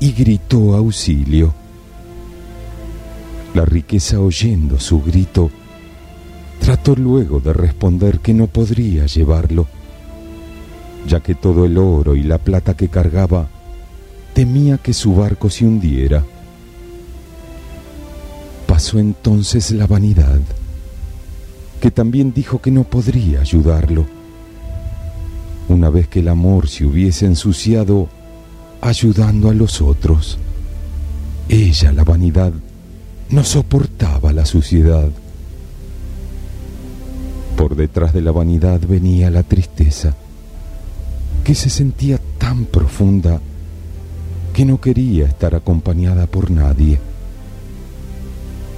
[0.00, 1.52] y gritó auxilio.
[3.52, 5.50] La riqueza oyendo su grito,
[6.60, 9.66] trató luego de responder que no podría llevarlo,
[11.06, 13.46] ya que todo el oro y la plata que cargaba
[14.32, 16.24] temía que su barco se hundiera.
[18.66, 20.40] Pasó entonces la vanidad,
[21.82, 24.13] que también dijo que no podría ayudarlo
[25.68, 28.08] una vez que el amor se hubiese ensuciado
[28.80, 30.38] ayudando a los otros.
[31.48, 32.52] Ella, la vanidad,
[33.30, 35.08] no soportaba la suciedad.
[37.56, 40.14] Por detrás de la vanidad venía la tristeza,
[41.44, 43.40] que se sentía tan profunda
[44.52, 46.98] que no quería estar acompañada por nadie.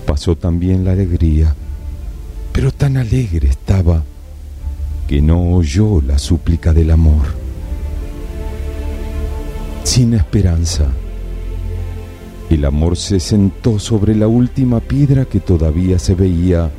[0.07, 1.55] Pasó también la alegría,
[2.53, 4.03] pero tan alegre estaba
[5.07, 7.27] que no oyó la súplica del amor.
[9.85, 10.89] Sin esperanza,
[12.51, 16.71] el amor se sentó sobre la última piedra que todavía se veía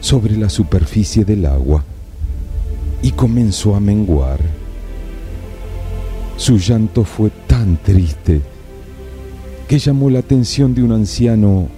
[0.00, 1.84] sobre la superficie del agua
[3.02, 4.40] y comenzó a menguar.
[6.36, 8.40] Su llanto fue tan triste
[9.66, 11.68] que llamó la atención de un anciano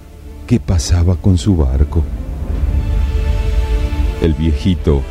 [0.45, 2.03] que pasaba con su barco.
[4.21, 5.01] El viejito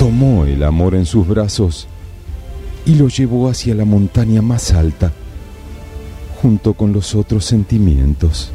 [0.00, 1.86] tomó el amor en sus brazos
[2.86, 5.12] y lo llevó hacia la montaña más alta,
[6.40, 8.50] junto con los otros sentimientos.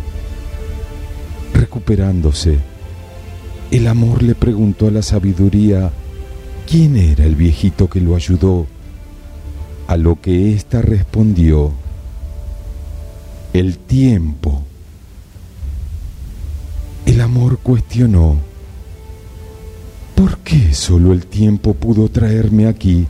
[1.54, 2.58] Recuperándose,
[3.70, 5.92] el amor le preguntó a la sabiduría
[6.68, 8.66] quién era el viejito que lo ayudó,
[9.86, 11.74] a lo que ésta respondió,
[13.54, 14.64] el tiempo.
[17.06, 18.38] El amor cuestionó,
[20.16, 23.06] ¿Por qué solo el tiempo pudo traerme aquí?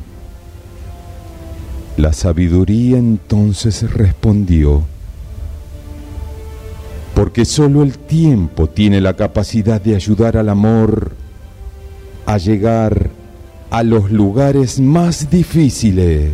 [1.97, 4.84] La sabiduría entonces respondió,
[7.14, 11.14] porque solo el tiempo tiene la capacidad de ayudar al amor
[12.26, 13.12] a llegar
[13.70, 16.32] a los lugares más difíciles.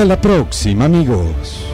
[0.00, 1.69] Hasta la próxima, amigos.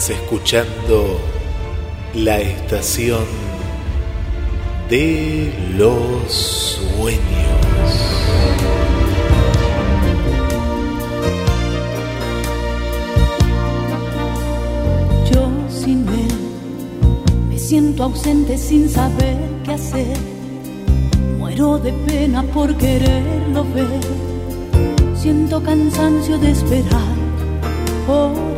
[0.00, 1.20] Estás escuchando
[2.14, 3.26] la estación
[4.88, 7.20] de los sueños.
[15.30, 16.28] Yo sin él
[17.50, 20.16] me siento ausente sin saber qué hacer.
[21.36, 24.00] Muero de pena por quererlo ver.
[25.14, 27.20] Siento cansancio de esperar
[28.06, 28.49] él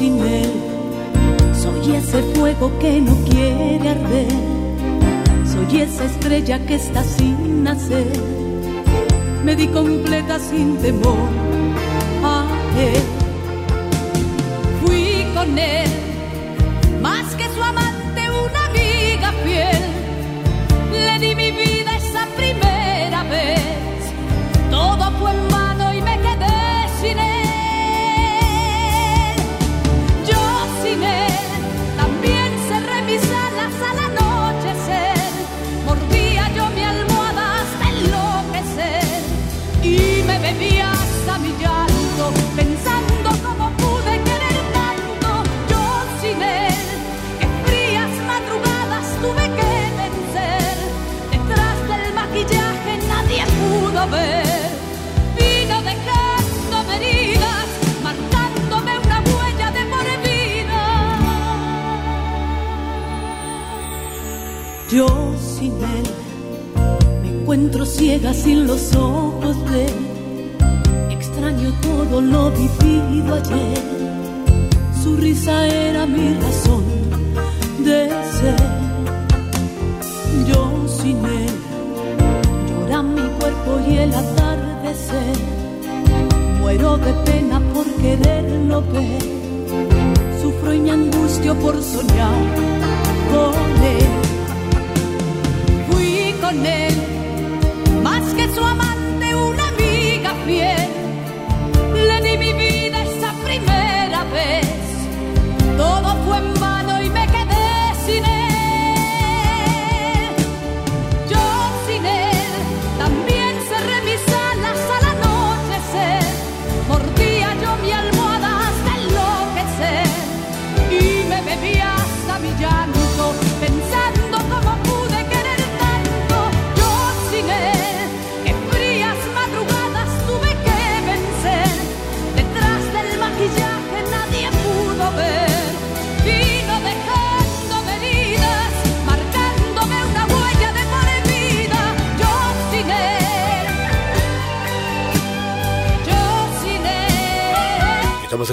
[0.00, 0.50] sin él.
[1.52, 4.32] Soy ese fuego que no quiere arder.
[5.52, 8.10] Soy esa estrella que está sin nacer.
[9.44, 11.28] Me di completa sin temor
[12.24, 12.46] a
[12.88, 13.02] él.
[14.80, 15.90] Fui con él,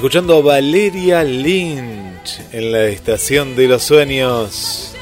[0.07, 4.93] escuchando a Valeria Lynch en la estación de los sueños.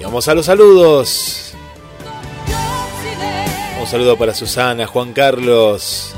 [0.00, 1.52] Y vamos a los saludos.
[3.78, 6.14] Un saludo para Susana, Juan Carlos.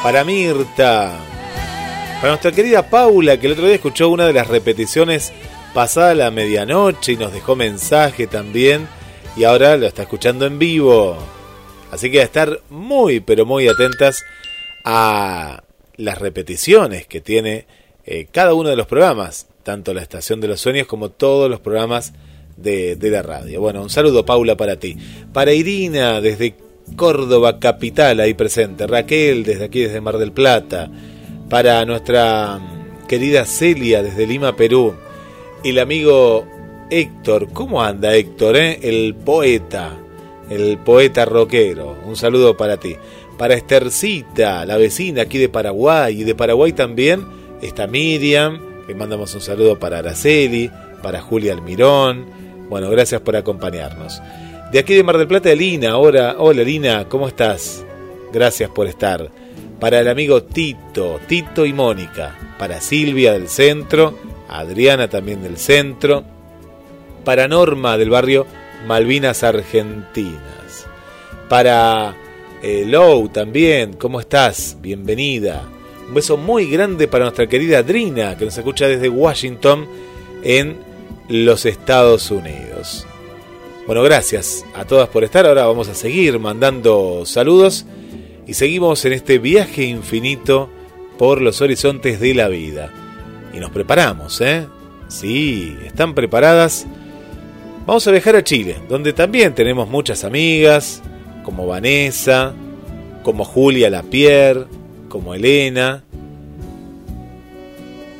[0.00, 1.18] Para Mirta.
[2.20, 5.32] Para nuestra querida Paula, que el otro día escuchó una de las repeticiones
[5.74, 8.86] pasada la medianoche y nos dejó mensaje también.
[9.36, 11.18] Y ahora lo está escuchando en vivo.
[11.90, 14.22] Así que a estar muy, pero muy atentas
[14.90, 15.64] a
[15.98, 17.66] las repeticiones que tiene
[18.06, 21.60] eh, cada uno de los programas, tanto la Estación de los Sueños como todos los
[21.60, 22.14] programas
[22.56, 23.60] de, de la radio.
[23.60, 24.96] Bueno, un saludo Paula para ti.
[25.30, 26.54] Para Irina desde
[26.96, 28.86] Córdoba Capital ahí presente.
[28.86, 30.90] Raquel desde aquí desde Mar del Plata.
[31.50, 32.58] Para nuestra
[33.06, 34.94] querida Celia desde Lima, Perú.
[35.62, 36.46] El amigo
[36.88, 37.52] Héctor.
[37.52, 38.56] ¿Cómo anda Héctor?
[38.56, 38.80] Eh?
[38.82, 39.98] El poeta.
[40.48, 41.98] El poeta rockero.
[42.06, 42.96] Un saludo para ti.
[43.38, 46.20] Para Estercita, la vecina aquí de Paraguay.
[46.20, 47.24] Y de Paraguay también
[47.62, 48.60] está Miriam.
[48.88, 50.70] Le mandamos un saludo para Araceli.
[51.02, 52.26] Para Julia Almirón.
[52.68, 54.20] Bueno, gracias por acompañarnos.
[54.72, 55.92] De aquí de Mar del Plata, Lina.
[55.92, 57.84] Ahora, hola Lina, ¿cómo estás?
[58.32, 59.30] Gracias por estar.
[59.78, 62.36] Para el amigo Tito, Tito y Mónica.
[62.58, 64.18] Para Silvia del centro,
[64.48, 66.24] Adriana también del centro.
[67.24, 68.46] Para Norma del barrio
[68.86, 70.86] Malvinas Argentinas.
[71.48, 72.16] Para
[72.62, 74.76] Lou también, ¿cómo estás?
[74.80, 75.68] Bienvenida.
[76.08, 79.86] Un beso muy grande para nuestra querida Adrina, que nos escucha desde Washington
[80.42, 80.76] en
[81.28, 83.06] los Estados Unidos.
[83.86, 85.46] Bueno, gracias a todas por estar.
[85.46, 87.86] Ahora vamos a seguir mandando saludos
[88.46, 90.68] y seguimos en este viaje infinito
[91.16, 92.92] por los horizontes de la vida.
[93.54, 94.66] Y nos preparamos, ¿eh?
[95.06, 96.86] Sí, están preparadas.
[97.86, 101.02] Vamos a viajar a Chile, donde también tenemos muchas amigas,
[101.48, 102.52] como Vanessa,
[103.22, 104.66] como Julia Lapierre,
[105.08, 106.04] como Elena,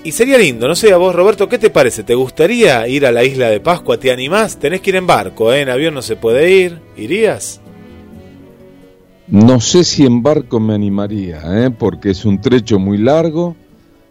[0.02, 2.04] y sería lindo, no sé, a vos Roberto, ¿qué te parece?
[2.04, 4.00] ¿Te gustaría ir a la isla de Pascua?
[4.00, 4.58] ¿Te animás?
[4.58, 5.60] Tenés que ir en barco, ¿eh?
[5.60, 6.78] En avión no se puede ir.
[6.96, 7.60] ¿Irías?
[9.26, 11.70] No sé si en barco me animaría, ¿eh?
[11.70, 13.56] porque es un trecho muy largo.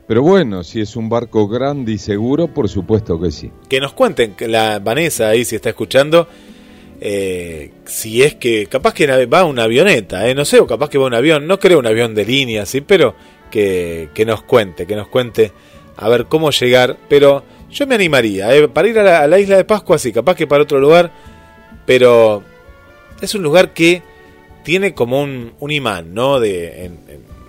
[0.08, 3.50] Pero bueno, si es un barco grande y seguro, por supuesto que sí.
[3.68, 6.28] Que nos cuenten, la Vanessa ahí si está escuchando,
[7.00, 10.34] eh, si es que capaz que va una avioneta, ¿eh?
[10.34, 12.82] no sé, o capaz que va un avión, no creo un avión de línea, sí,
[12.82, 13.16] pero
[13.52, 15.52] que, que nos cuente, que nos cuente
[15.96, 19.66] a ver cómo llegar, pero yo me animaría, eh, para ir a la, isla de
[19.66, 21.12] Pascua, sí, capaz que para otro lugar,
[21.86, 22.44] pero
[23.22, 24.02] es un lugar que
[24.64, 26.40] tiene como un, imán, ¿no?
[26.40, 26.92] De,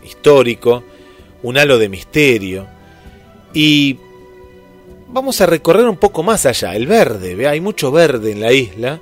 [0.05, 0.84] histórico,
[1.42, 2.66] un halo de misterio,
[3.55, 3.99] y
[5.09, 7.49] vamos a recorrer un poco más allá, el verde, ¿ve?
[7.49, 9.01] hay mucho verde en la isla,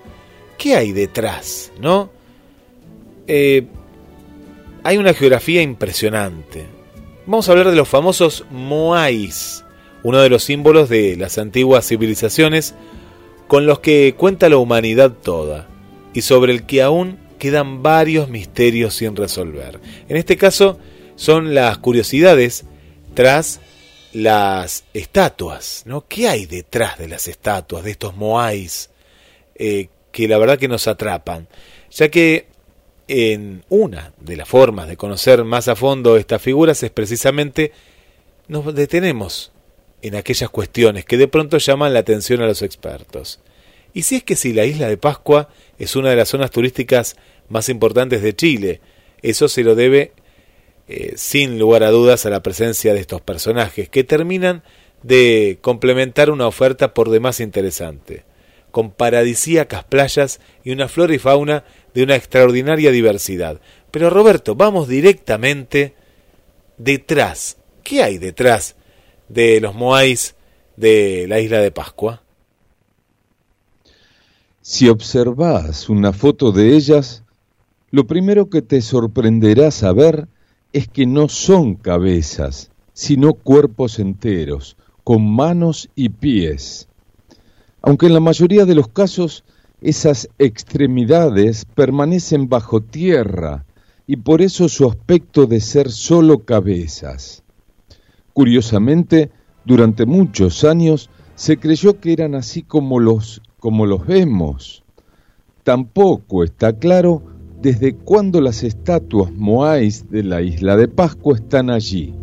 [0.57, 2.11] ¿qué hay detrás, no?
[3.27, 3.67] Eh,
[4.85, 6.67] hay una geografía impresionante,
[7.27, 9.65] Vamos a hablar de los famosos Moais,
[10.05, 12.77] uno de los símbolos de las antiguas civilizaciones
[13.49, 15.67] con los que cuenta la humanidad toda
[16.15, 19.81] y sobre el que aún quedan varios misterios sin resolver.
[20.09, 20.79] En este caso
[21.17, 22.65] son las curiosidades
[23.15, 23.61] tras
[24.13, 26.07] las estatuas, ¿no?
[26.07, 28.91] ¿Qué hay detrás de las estatuas, de estos moais,
[29.57, 31.47] eh, que la verdad que nos atrapan?
[31.91, 32.47] Ya que
[33.07, 37.73] en una de las formas de conocer más a fondo estas figuras es precisamente
[38.49, 39.53] nos detenemos
[40.01, 43.41] en aquellas cuestiones que de pronto llaman la atención a los expertos.
[43.93, 47.17] Y si es que si la isla de Pascua es una de las zonas turísticas
[47.51, 48.81] más importantes de Chile,
[49.21, 50.12] eso se lo debe
[50.89, 54.62] eh, sin lugar a dudas a la presencia de estos personajes que terminan
[55.03, 58.25] de complementar una oferta por demás interesante,
[58.71, 61.64] con paradisíacas playas y una flora y fauna
[61.95, 63.61] de una extraordinaria diversidad.
[63.91, 65.95] Pero Roberto, vamos directamente
[66.77, 67.59] detrás.
[67.83, 68.77] ¿Qué hay detrás
[69.29, 70.35] de los Moais
[70.77, 72.23] de la isla de Pascua?
[74.61, 77.23] Si observas una foto de ellas,
[77.91, 80.29] lo primero que te sorprenderá saber
[80.73, 86.89] es que no son cabezas, sino cuerpos enteros, con manos y pies.
[87.87, 89.45] Aunque en la mayoría de los casos
[89.80, 93.64] esas extremidades permanecen bajo tierra
[94.09, 97.45] y por eso su aspecto de ser solo cabezas.
[98.32, 99.30] Curiosamente,
[99.64, 104.82] durante muchos años se creyó que eran así como los, como los vemos.
[105.62, 107.22] Tampoco está claro
[107.62, 112.16] desde cuándo las estatuas moais de la isla de Pascua están allí,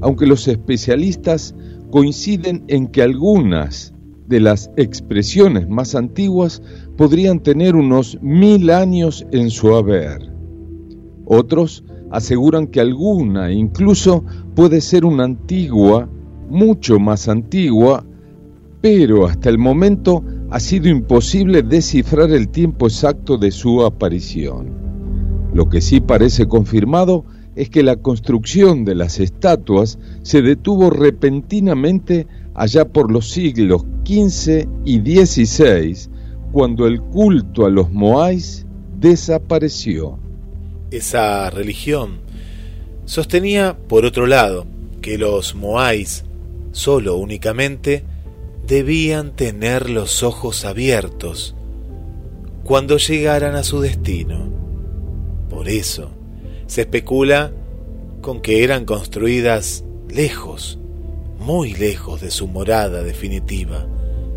[0.00, 1.54] aunque los especialistas
[1.92, 3.94] coinciden en que algunas
[4.30, 6.62] de las expresiones más antiguas
[6.96, 10.32] podrían tener unos mil años en su haber.
[11.26, 14.24] Otros aseguran que alguna incluso
[14.54, 16.08] puede ser una antigua,
[16.48, 18.06] mucho más antigua,
[18.80, 24.72] pero hasta el momento ha sido imposible descifrar el tiempo exacto de su aparición.
[25.52, 27.24] Lo que sí parece confirmado
[27.56, 34.68] es que la construcción de las estatuas se detuvo repentinamente allá por los siglos XV
[34.84, 36.10] y XVI,
[36.52, 38.66] cuando el culto a los moais
[38.98, 40.18] desapareció.
[40.90, 42.20] Esa religión
[43.04, 44.66] sostenía, por otro lado,
[45.00, 46.24] que los moais
[46.72, 48.04] solo únicamente
[48.66, 51.56] debían tener los ojos abiertos
[52.62, 54.48] cuando llegaran a su destino.
[55.48, 56.10] Por eso,
[56.66, 57.52] se especula
[58.20, 60.78] con que eran construidas lejos,
[61.40, 63.86] muy lejos de su morada definitiva,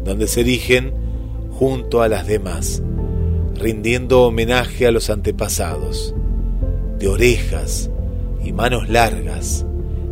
[0.06, 0.94] donde se erigen
[1.52, 2.82] junto a las demás,
[3.56, 6.16] rindiendo homenaje a los antepasados,
[7.00, 7.90] de orejas
[8.44, 9.66] y manos largas,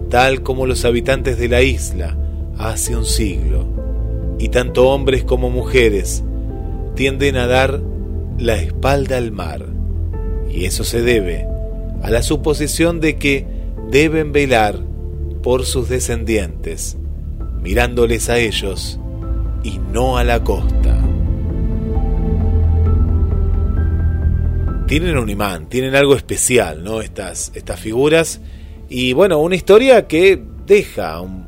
[0.10, 2.18] tal como los habitantes de la isla
[2.58, 3.66] hace un siglo,
[4.38, 6.24] y tanto hombres como mujeres
[6.96, 7.82] tienden a dar
[8.38, 9.66] la espalda al mar,
[10.50, 11.48] y eso se debe
[12.04, 13.48] a la suposición de que
[13.90, 14.91] deben velar
[15.42, 16.98] por sus descendientes,
[17.62, 19.00] mirándoles a ellos
[19.64, 20.98] y no a la costa.
[24.88, 27.02] Tienen un imán, tienen algo especial, ¿no?
[27.02, 28.42] Estas, estas figuras.
[28.90, 31.48] Y bueno, una historia que deja un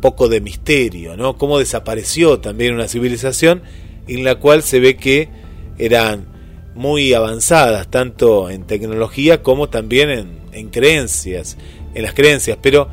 [0.00, 1.36] poco de misterio, ¿no?
[1.36, 3.62] Cómo desapareció también una civilización
[4.06, 5.28] en la cual se ve que
[5.76, 6.26] eran
[6.74, 11.56] muy avanzadas, tanto en tecnología como también en, en creencias,
[11.94, 12.58] en las creencias.
[12.60, 12.88] Pero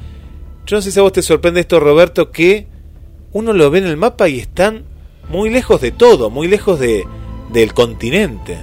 [0.71, 2.65] yo no sé si a vos te sorprende esto, Roberto, que
[3.33, 4.85] uno lo ve en el mapa y están
[5.29, 7.03] muy lejos de todo, muy lejos de,
[7.51, 8.57] del continente.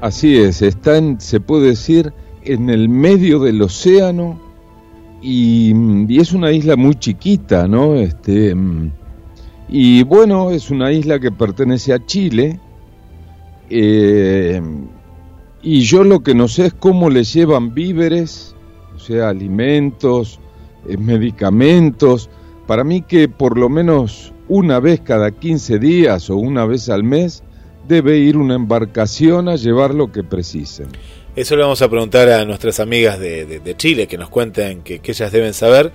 [0.00, 4.40] Así es, están, se puede decir, en el medio del océano
[5.22, 5.72] y,
[6.08, 7.94] y es una isla muy chiquita, ¿no?
[7.94, 8.52] Este,
[9.68, 12.58] y bueno, es una isla que pertenece a Chile
[13.70, 14.60] eh,
[15.62, 18.53] y yo lo que no sé es cómo le llevan víveres,
[19.04, 20.40] sea, alimentos,
[20.88, 22.30] eh, medicamentos.
[22.66, 27.04] Para mí que por lo menos una vez cada 15 días o una vez al
[27.04, 27.42] mes
[27.86, 30.88] debe ir una embarcación a llevar lo que precisen.
[31.36, 35.32] Eso le vamos a preguntar a nuestras amigas de, Chile, que nos cuenten que, ellas
[35.32, 35.90] deben saber.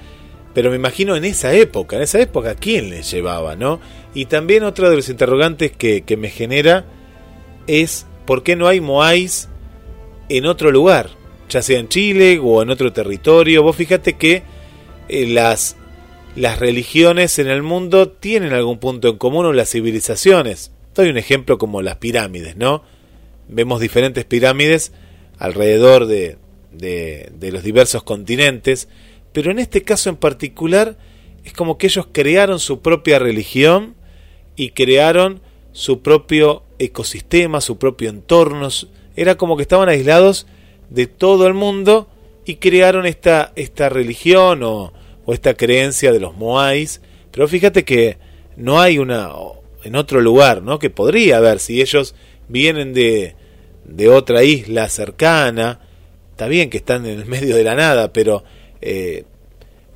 [0.54, 3.80] Pero me imagino en esa época, en esa época, ¿quién les llevaba, no?
[4.14, 6.86] Y también otro de los interrogantes que, que me genera
[7.68, 9.48] es por qué no hay Moais
[10.28, 11.10] en otro lugar,
[11.50, 13.64] ya sea en Chile o en otro territorio.
[13.64, 14.44] Vos fíjate que
[15.10, 15.76] eh, las,
[16.36, 20.72] las religiones en el mundo tienen algún punto en común o las civilizaciones.
[20.96, 22.84] Doy un ejemplo como las pirámides, ¿no?
[23.48, 24.94] Vemos diferentes pirámides
[25.38, 26.38] alrededor de,
[26.72, 28.88] de, de los diversos continentes,
[29.34, 30.98] pero en este caso en particular
[31.44, 33.96] es como que ellos crearon su propia religión
[34.56, 35.42] y crearon
[35.72, 38.68] su propio ecosistema, su propio entorno.
[39.16, 40.48] Era como que estaban aislados
[40.90, 42.10] de todo el mundo
[42.46, 44.94] y crearon esta, esta religión o,
[45.26, 47.02] o esta creencia de los Moais.
[47.32, 48.18] Pero fíjate que
[48.58, 49.30] no hay una
[49.84, 50.80] en otro lugar, ¿no?
[50.80, 52.16] Que podría haber si ellos
[52.48, 53.36] vienen de,
[53.86, 55.80] de otra isla cercana.
[56.32, 58.44] Está bien que están en el medio de la nada, pero
[58.82, 59.24] eh,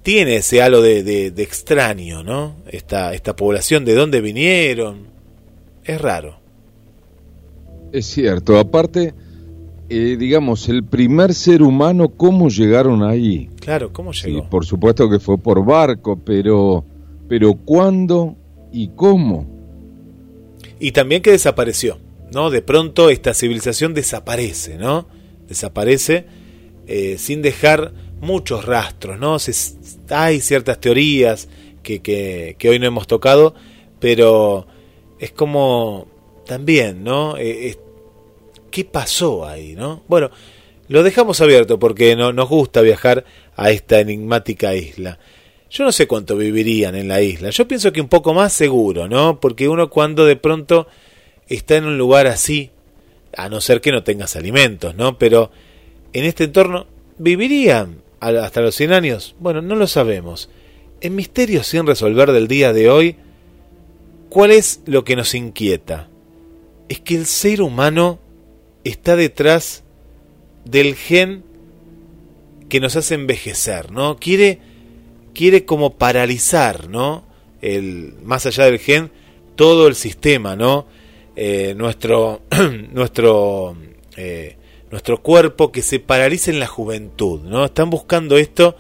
[0.04, 2.58] tiene ese halo de, de, de, extraño, ¿no?
[2.68, 5.08] Esta, esta población, de dónde vinieron.
[5.84, 6.40] Es raro.
[7.92, 9.14] Es cierto, aparte,
[9.94, 13.50] eh, digamos, el primer ser humano, ¿cómo llegaron ahí?
[13.60, 14.42] Claro, ¿cómo llegó?
[14.42, 16.84] Sí, por supuesto que fue por barco, pero,
[17.30, 18.36] pero ¿cuándo
[18.72, 19.48] y cómo?
[20.80, 22.00] Y también que desapareció,
[22.34, 22.50] ¿no?
[22.50, 25.08] De pronto esta civilización desaparece, ¿no?
[25.48, 26.26] Desaparece
[26.88, 29.38] eh, sin dejar muchos rastros, ¿no?
[29.38, 29.54] Se,
[30.10, 31.48] hay ciertas teorías
[31.84, 33.54] que, que, que hoy no hemos tocado,
[34.00, 34.66] pero
[35.20, 36.08] es como
[36.46, 37.38] también, ¿no?
[37.38, 37.78] Eh,
[38.74, 40.02] ¿Qué pasó ahí, no?
[40.08, 40.32] Bueno,
[40.88, 43.24] lo dejamos abierto porque no, nos gusta viajar
[43.56, 45.20] a esta enigmática isla.
[45.70, 47.52] Yo no sé cuánto vivirían en la isla.
[47.52, 49.40] Yo pienso que un poco más seguro, ¿no?
[49.40, 50.88] Porque uno cuando de pronto
[51.48, 52.72] está en un lugar así,
[53.38, 55.20] a no ser que no tengas alimentos, ¿no?
[55.20, 55.52] Pero
[56.12, 56.88] en este entorno,
[57.20, 59.36] ¿vivirían hasta los 100 años?
[59.38, 60.50] Bueno, no lo sabemos.
[61.00, 63.18] En Misterios sin resolver del día de hoy,
[64.30, 66.10] ¿cuál es lo que nos inquieta?
[66.90, 68.18] Es que el ser humano
[68.84, 69.84] está detrás
[70.66, 71.44] del gen
[72.70, 74.18] que nos hace envejecer, ¿no?
[74.18, 74.60] Quiere,
[75.34, 77.26] quiere como paralizar, ¿no?
[77.62, 79.12] El, más allá del gen,
[79.56, 80.88] todo el sistema, ¿no?
[81.36, 82.42] Eh, nuestro,
[82.92, 83.76] nuestro,
[84.18, 84.58] eh,
[84.92, 87.66] nuestro cuerpo que se paralice en la juventud, ¿no?
[87.66, 88.76] Están buscando esto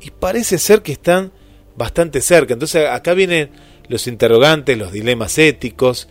[0.00, 1.32] y parece ser que están
[1.76, 2.54] bastante cerca.
[2.54, 3.50] Entonces acá vienen
[3.88, 6.08] los interrogantes, los dilemas éticos.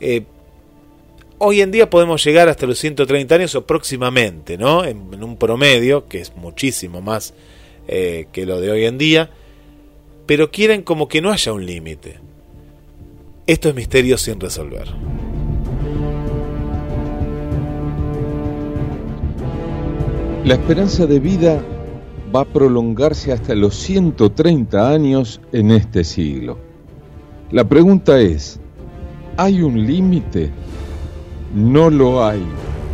[0.00, 0.24] Eh,
[1.38, 4.84] hoy en día podemos llegar hasta los 130 años o próximamente, ¿no?
[4.84, 7.34] En, un promedio, que es muchísimo más
[7.88, 9.30] eh, que lo de hoy en día,
[10.26, 12.18] pero quieren como que no haya un límite.
[13.46, 14.88] Esto es misterio sin resolver.
[20.44, 21.62] La esperanza de vida
[22.34, 26.58] va a prolongarse hasta los 130 años en este siglo.
[27.50, 28.58] La pregunta es,
[29.36, 30.50] ¿hay un límite?
[31.54, 32.42] No lo hay,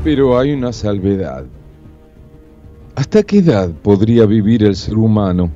[0.05, 1.47] pero hay una salvedad.
[2.95, 5.51] ¿Hasta qué edad podría vivir el ser humano?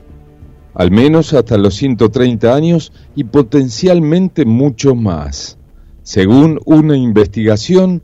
[0.72, 5.58] Al menos hasta los 130 años y potencialmente mucho más,
[6.02, 8.00] según una investigación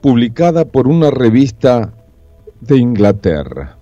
[0.00, 1.92] publicada por una revista
[2.60, 3.76] de Inglaterra.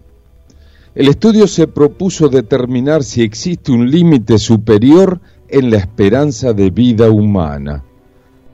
[0.94, 7.10] El estudio se propuso determinar si existe un límite superior en la esperanza de vida
[7.10, 7.84] humana.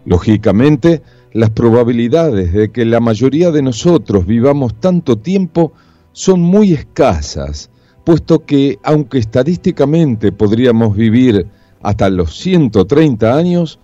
[0.04, 1.02] Lógicamente,
[1.32, 5.72] las probabilidades de que la mayoría de nosotros vivamos tanto tiempo
[6.12, 7.70] son muy escasas,
[8.04, 11.46] puesto que, aunque estadísticamente podríamos vivir
[11.82, 13.78] hasta los 130 años,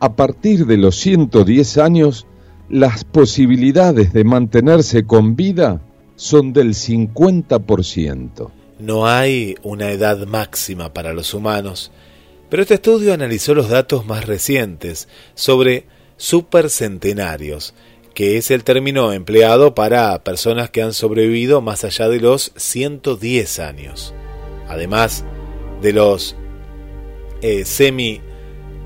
[0.00, 2.26] a partir de los 110 años,
[2.68, 5.80] las posibilidades de mantenerse con vida
[6.16, 8.50] son del 50%.
[8.78, 11.90] No hay una edad máxima para los humanos,
[12.48, 15.86] pero este estudio analizó los datos más recientes sobre
[16.16, 17.74] supercentenarios,
[18.14, 23.58] que es el término empleado para personas que han sobrevivido más allá de los 110
[23.58, 24.14] años.
[24.68, 25.24] Además
[25.82, 26.36] de los
[27.42, 28.20] eh, semi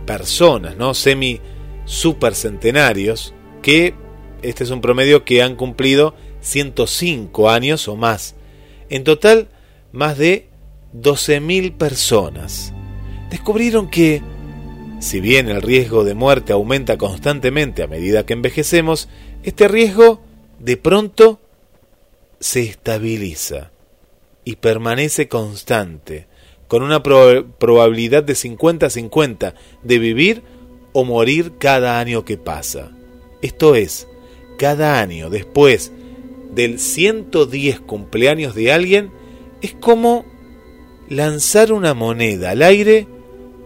[0.07, 0.95] personas, ¿no?
[0.95, 1.41] Semi
[1.85, 3.95] supercentenarios, que
[4.43, 8.35] este es un promedio que han cumplido 105 años o más.
[8.89, 9.49] En total,
[9.93, 10.49] más de
[10.95, 12.73] 12.000 personas.
[13.31, 14.23] Descubrieron que
[15.01, 19.09] si bien el riesgo de muerte aumenta constantemente a medida que envejecemos,
[19.43, 20.21] este riesgo
[20.59, 21.41] de pronto
[22.41, 23.71] se estabiliza
[24.45, 26.27] y permanece constante,
[26.67, 30.43] con una probabilidad de 50-50 de vivir
[30.93, 32.91] o morir cada año que pasa.
[33.41, 34.09] Esto es,
[34.59, 35.93] cada año después
[36.55, 39.11] del 110 cumpleaños de alguien,
[39.63, 40.25] es como
[41.09, 43.07] lanzar una moneda al aire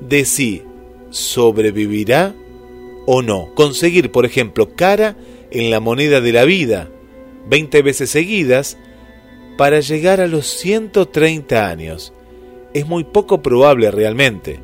[0.01, 0.63] de si
[1.13, 2.35] sobrevivirá
[3.07, 3.55] o no.
[3.55, 5.17] Conseguir, por ejemplo, cara
[5.53, 6.89] en la moneda de la vida
[7.49, 8.79] 20 veces seguidas
[9.57, 12.13] para llegar a los 130 años.
[12.75, 14.59] Es muy poco probable realmente,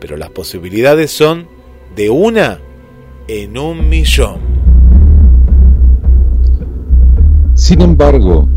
[0.00, 1.46] pero las posibilidades son
[1.94, 2.60] de una
[3.28, 4.40] en un millón.
[7.54, 8.48] Sin embargo,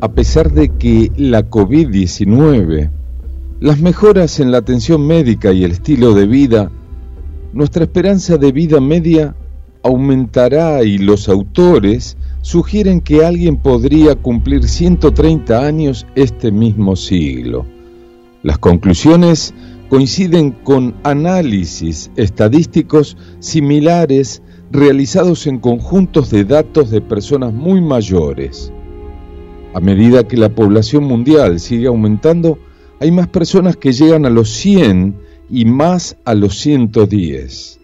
[0.00, 2.90] a pesar de que la COVID-19,
[3.60, 6.70] las mejoras en la atención médica y el estilo de vida
[7.52, 9.34] nuestra esperanza de vida media
[9.82, 17.66] aumentará y los autores sugieren que alguien podría cumplir 130 años este mismo siglo.
[18.42, 19.54] Las conclusiones
[19.88, 28.72] coinciden con análisis estadísticos similares realizados en conjuntos de datos de personas muy mayores.
[29.74, 32.58] A medida que la población mundial sigue aumentando,
[33.00, 37.80] hay más personas que llegan a los 100 y más a los 110.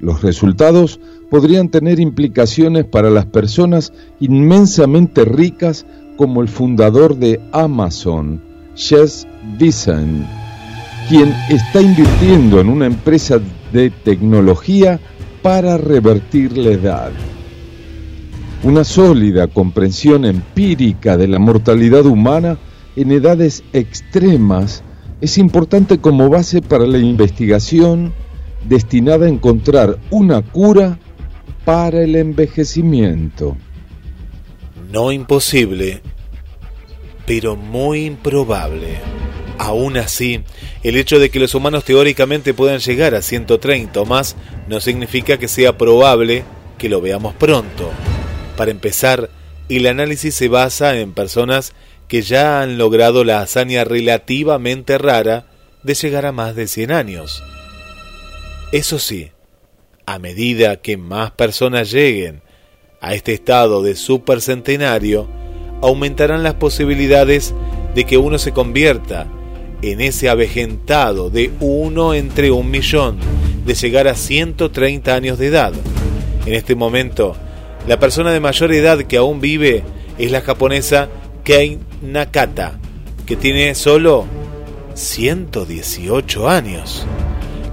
[0.00, 1.00] Los resultados
[1.30, 5.86] podrían tener implicaciones para las personas inmensamente ricas
[6.16, 8.40] como el fundador de Amazon,
[8.74, 9.26] Jess
[9.58, 10.26] Design,
[11.08, 13.40] quien está invirtiendo en una empresa
[13.72, 15.00] de tecnología
[15.42, 17.12] para revertir la edad.
[18.64, 22.58] Una sólida comprensión empírica de la mortalidad humana
[22.96, 24.82] en edades extremas
[25.20, 28.12] es importante como base para la investigación
[28.64, 30.98] destinada a encontrar una cura
[31.64, 33.56] para el envejecimiento.
[34.92, 36.00] No imposible,
[37.26, 38.98] pero muy improbable.
[39.58, 40.40] Aún así,
[40.84, 44.36] el hecho de que los humanos teóricamente puedan llegar a 130 o más
[44.68, 46.44] no significa que sea probable
[46.78, 47.90] que lo veamos pronto.
[48.56, 49.30] Para empezar,
[49.68, 51.74] el análisis se basa en personas
[52.08, 55.46] que ya han logrado la hazaña relativamente rara
[55.82, 57.42] de llegar a más de 100 años.
[58.72, 59.30] Eso sí,
[60.06, 62.42] a medida que más personas lleguen
[63.00, 65.28] a este estado de supercentenario,
[65.82, 67.54] aumentarán las posibilidades
[67.94, 69.26] de que uno se convierta
[69.82, 73.18] en ese avejentado de uno entre un millón,
[73.64, 75.72] de llegar a 130 años de edad.
[76.46, 77.36] En este momento,
[77.86, 79.84] la persona de mayor edad que aún vive
[80.18, 81.08] es la japonesa
[81.48, 82.78] Kei Nakata,
[83.24, 84.26] que tiene solo
[84.92, 87.06] 118 años.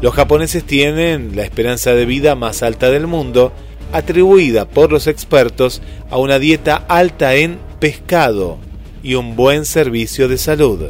[0.02, 3.52] Los japoneses tienen la esperanza de vida más alta del mundo,
[3.92, 8.60] atribuida por los expertos a una dieta alta en pescado
[9.04, 10.86] y un buen servicio de salud.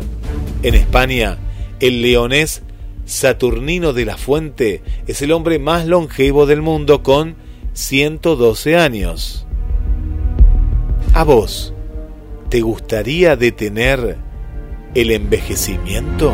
[0.61, 1.39] En España,
[1.79, 2.61] el leonés
[3.05, 7.35] Saturnino de la Fuente es el hombre más longevo del mundo con
[7.73, 9.47] 112 años.
[11.15, 11.74] A vos,
[12.49, 14.17] ¿Te gustaría detener
[14.93, 16.33] el envejecimiento?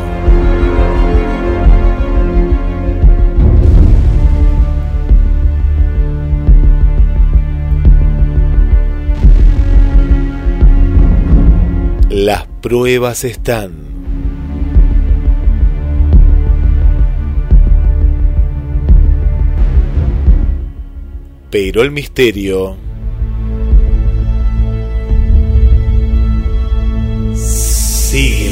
[12.10, 13.72] Las pruebas están.
[21.50, 22.76] Pero el misterio
[28.12, 28.51] sigue.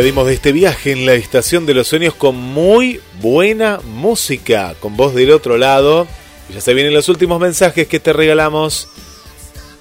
[0.00, 4.96] Despedimos de este viaje en la estación de los sueños con muy buena música, con
[4.96, 6.06] voz del otro lado
[6.48, 8.88] Ya se vienen los últimos mensajes que te regalamos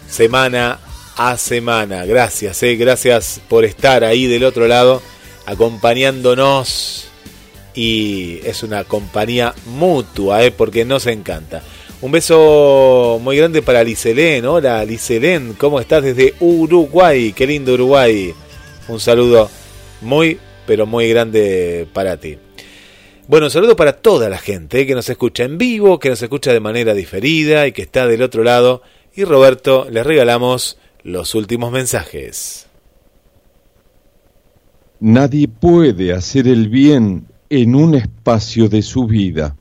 [0.09, 0.81] semana
[1.15, 2.03] a semana.
[2.03, 5.01] Gracias, eh, gracias por estar ahí del otro lado,
[5.45, 7.07] acompañándonos.
[7.73, 11.63] Y es una compañía mutua, eh, porque nos encanta.
[12.01, 14.45] Un beso muy grande para Licelén.
[14.45, 17.31] Hola, Licelén, ¿cómo estás desde Uruguay?
[17.31, 18.33] Qué lindo Uruguay.
[18.89, 19.49] Un saludo
[20.01, 22.37] muy, pero muy grande para ti.
[23.27, 26.21] Bueno, un saludo para toda la gente eh, que nos escucha en vivo, que nos
[26.21, 28.81] escucha de manera diferida y que está del otro lado.
[29.15, 32.67] Y Roberto, les regalamos los últimos mensajes.
[34.99, 39.55] Nadie puede hacer el bien en un espacio de su vida,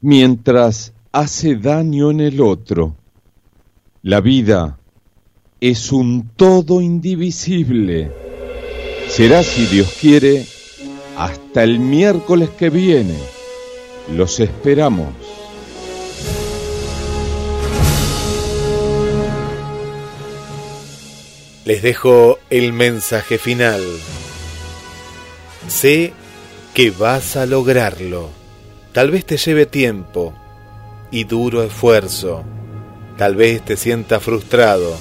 [0.00, 2.96] mientras hace daño en el otro.
[4.02, 4.78] La vida
[5.60, 8.29] es un todo indivisible.
[9.10, 10.46] Será, si Dios quiere,
[11.16, 13.18] hasta el miércoles que viene.
[14.14, 15.08] Los esperamos.
[21.64, 23.82] Les dejo el mensaje final.
[25.68, 26.12] Sé
[26.72, 28.30] que vas a lograrlo.
[28.92, 30.34] Tal vez te lleve tiempo,
[31.10, 32.44] y duro esfuerzo.
[33.16, 34.96] Tal vez te sientas frustrado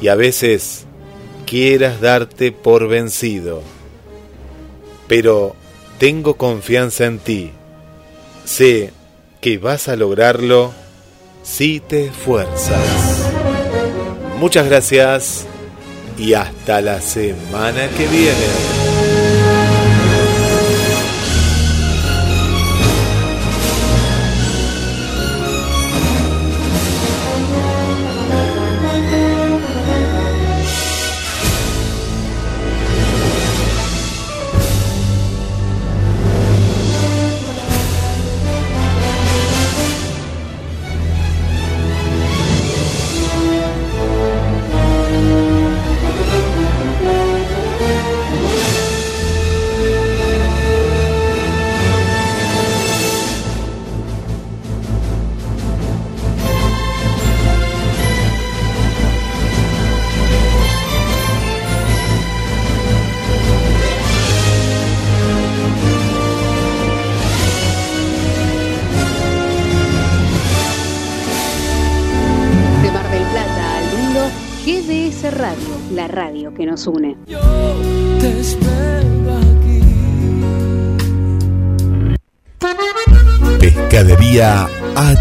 [0.00, 0.86] y a veces
[1.48, 3.62] quieras darte por vencido.
[5.06, 5.56] Pero
[5.98, 7.52] tengo confianza en ti.
[8.44, 8.92] Sé
[9.40, 10.72] que vas a lograrlo
[11.42, 13.30] si te esfuerzas.
[14.38, 15.46] Muchas gracias
[16.18, 18.97] y hasta la semana que viene.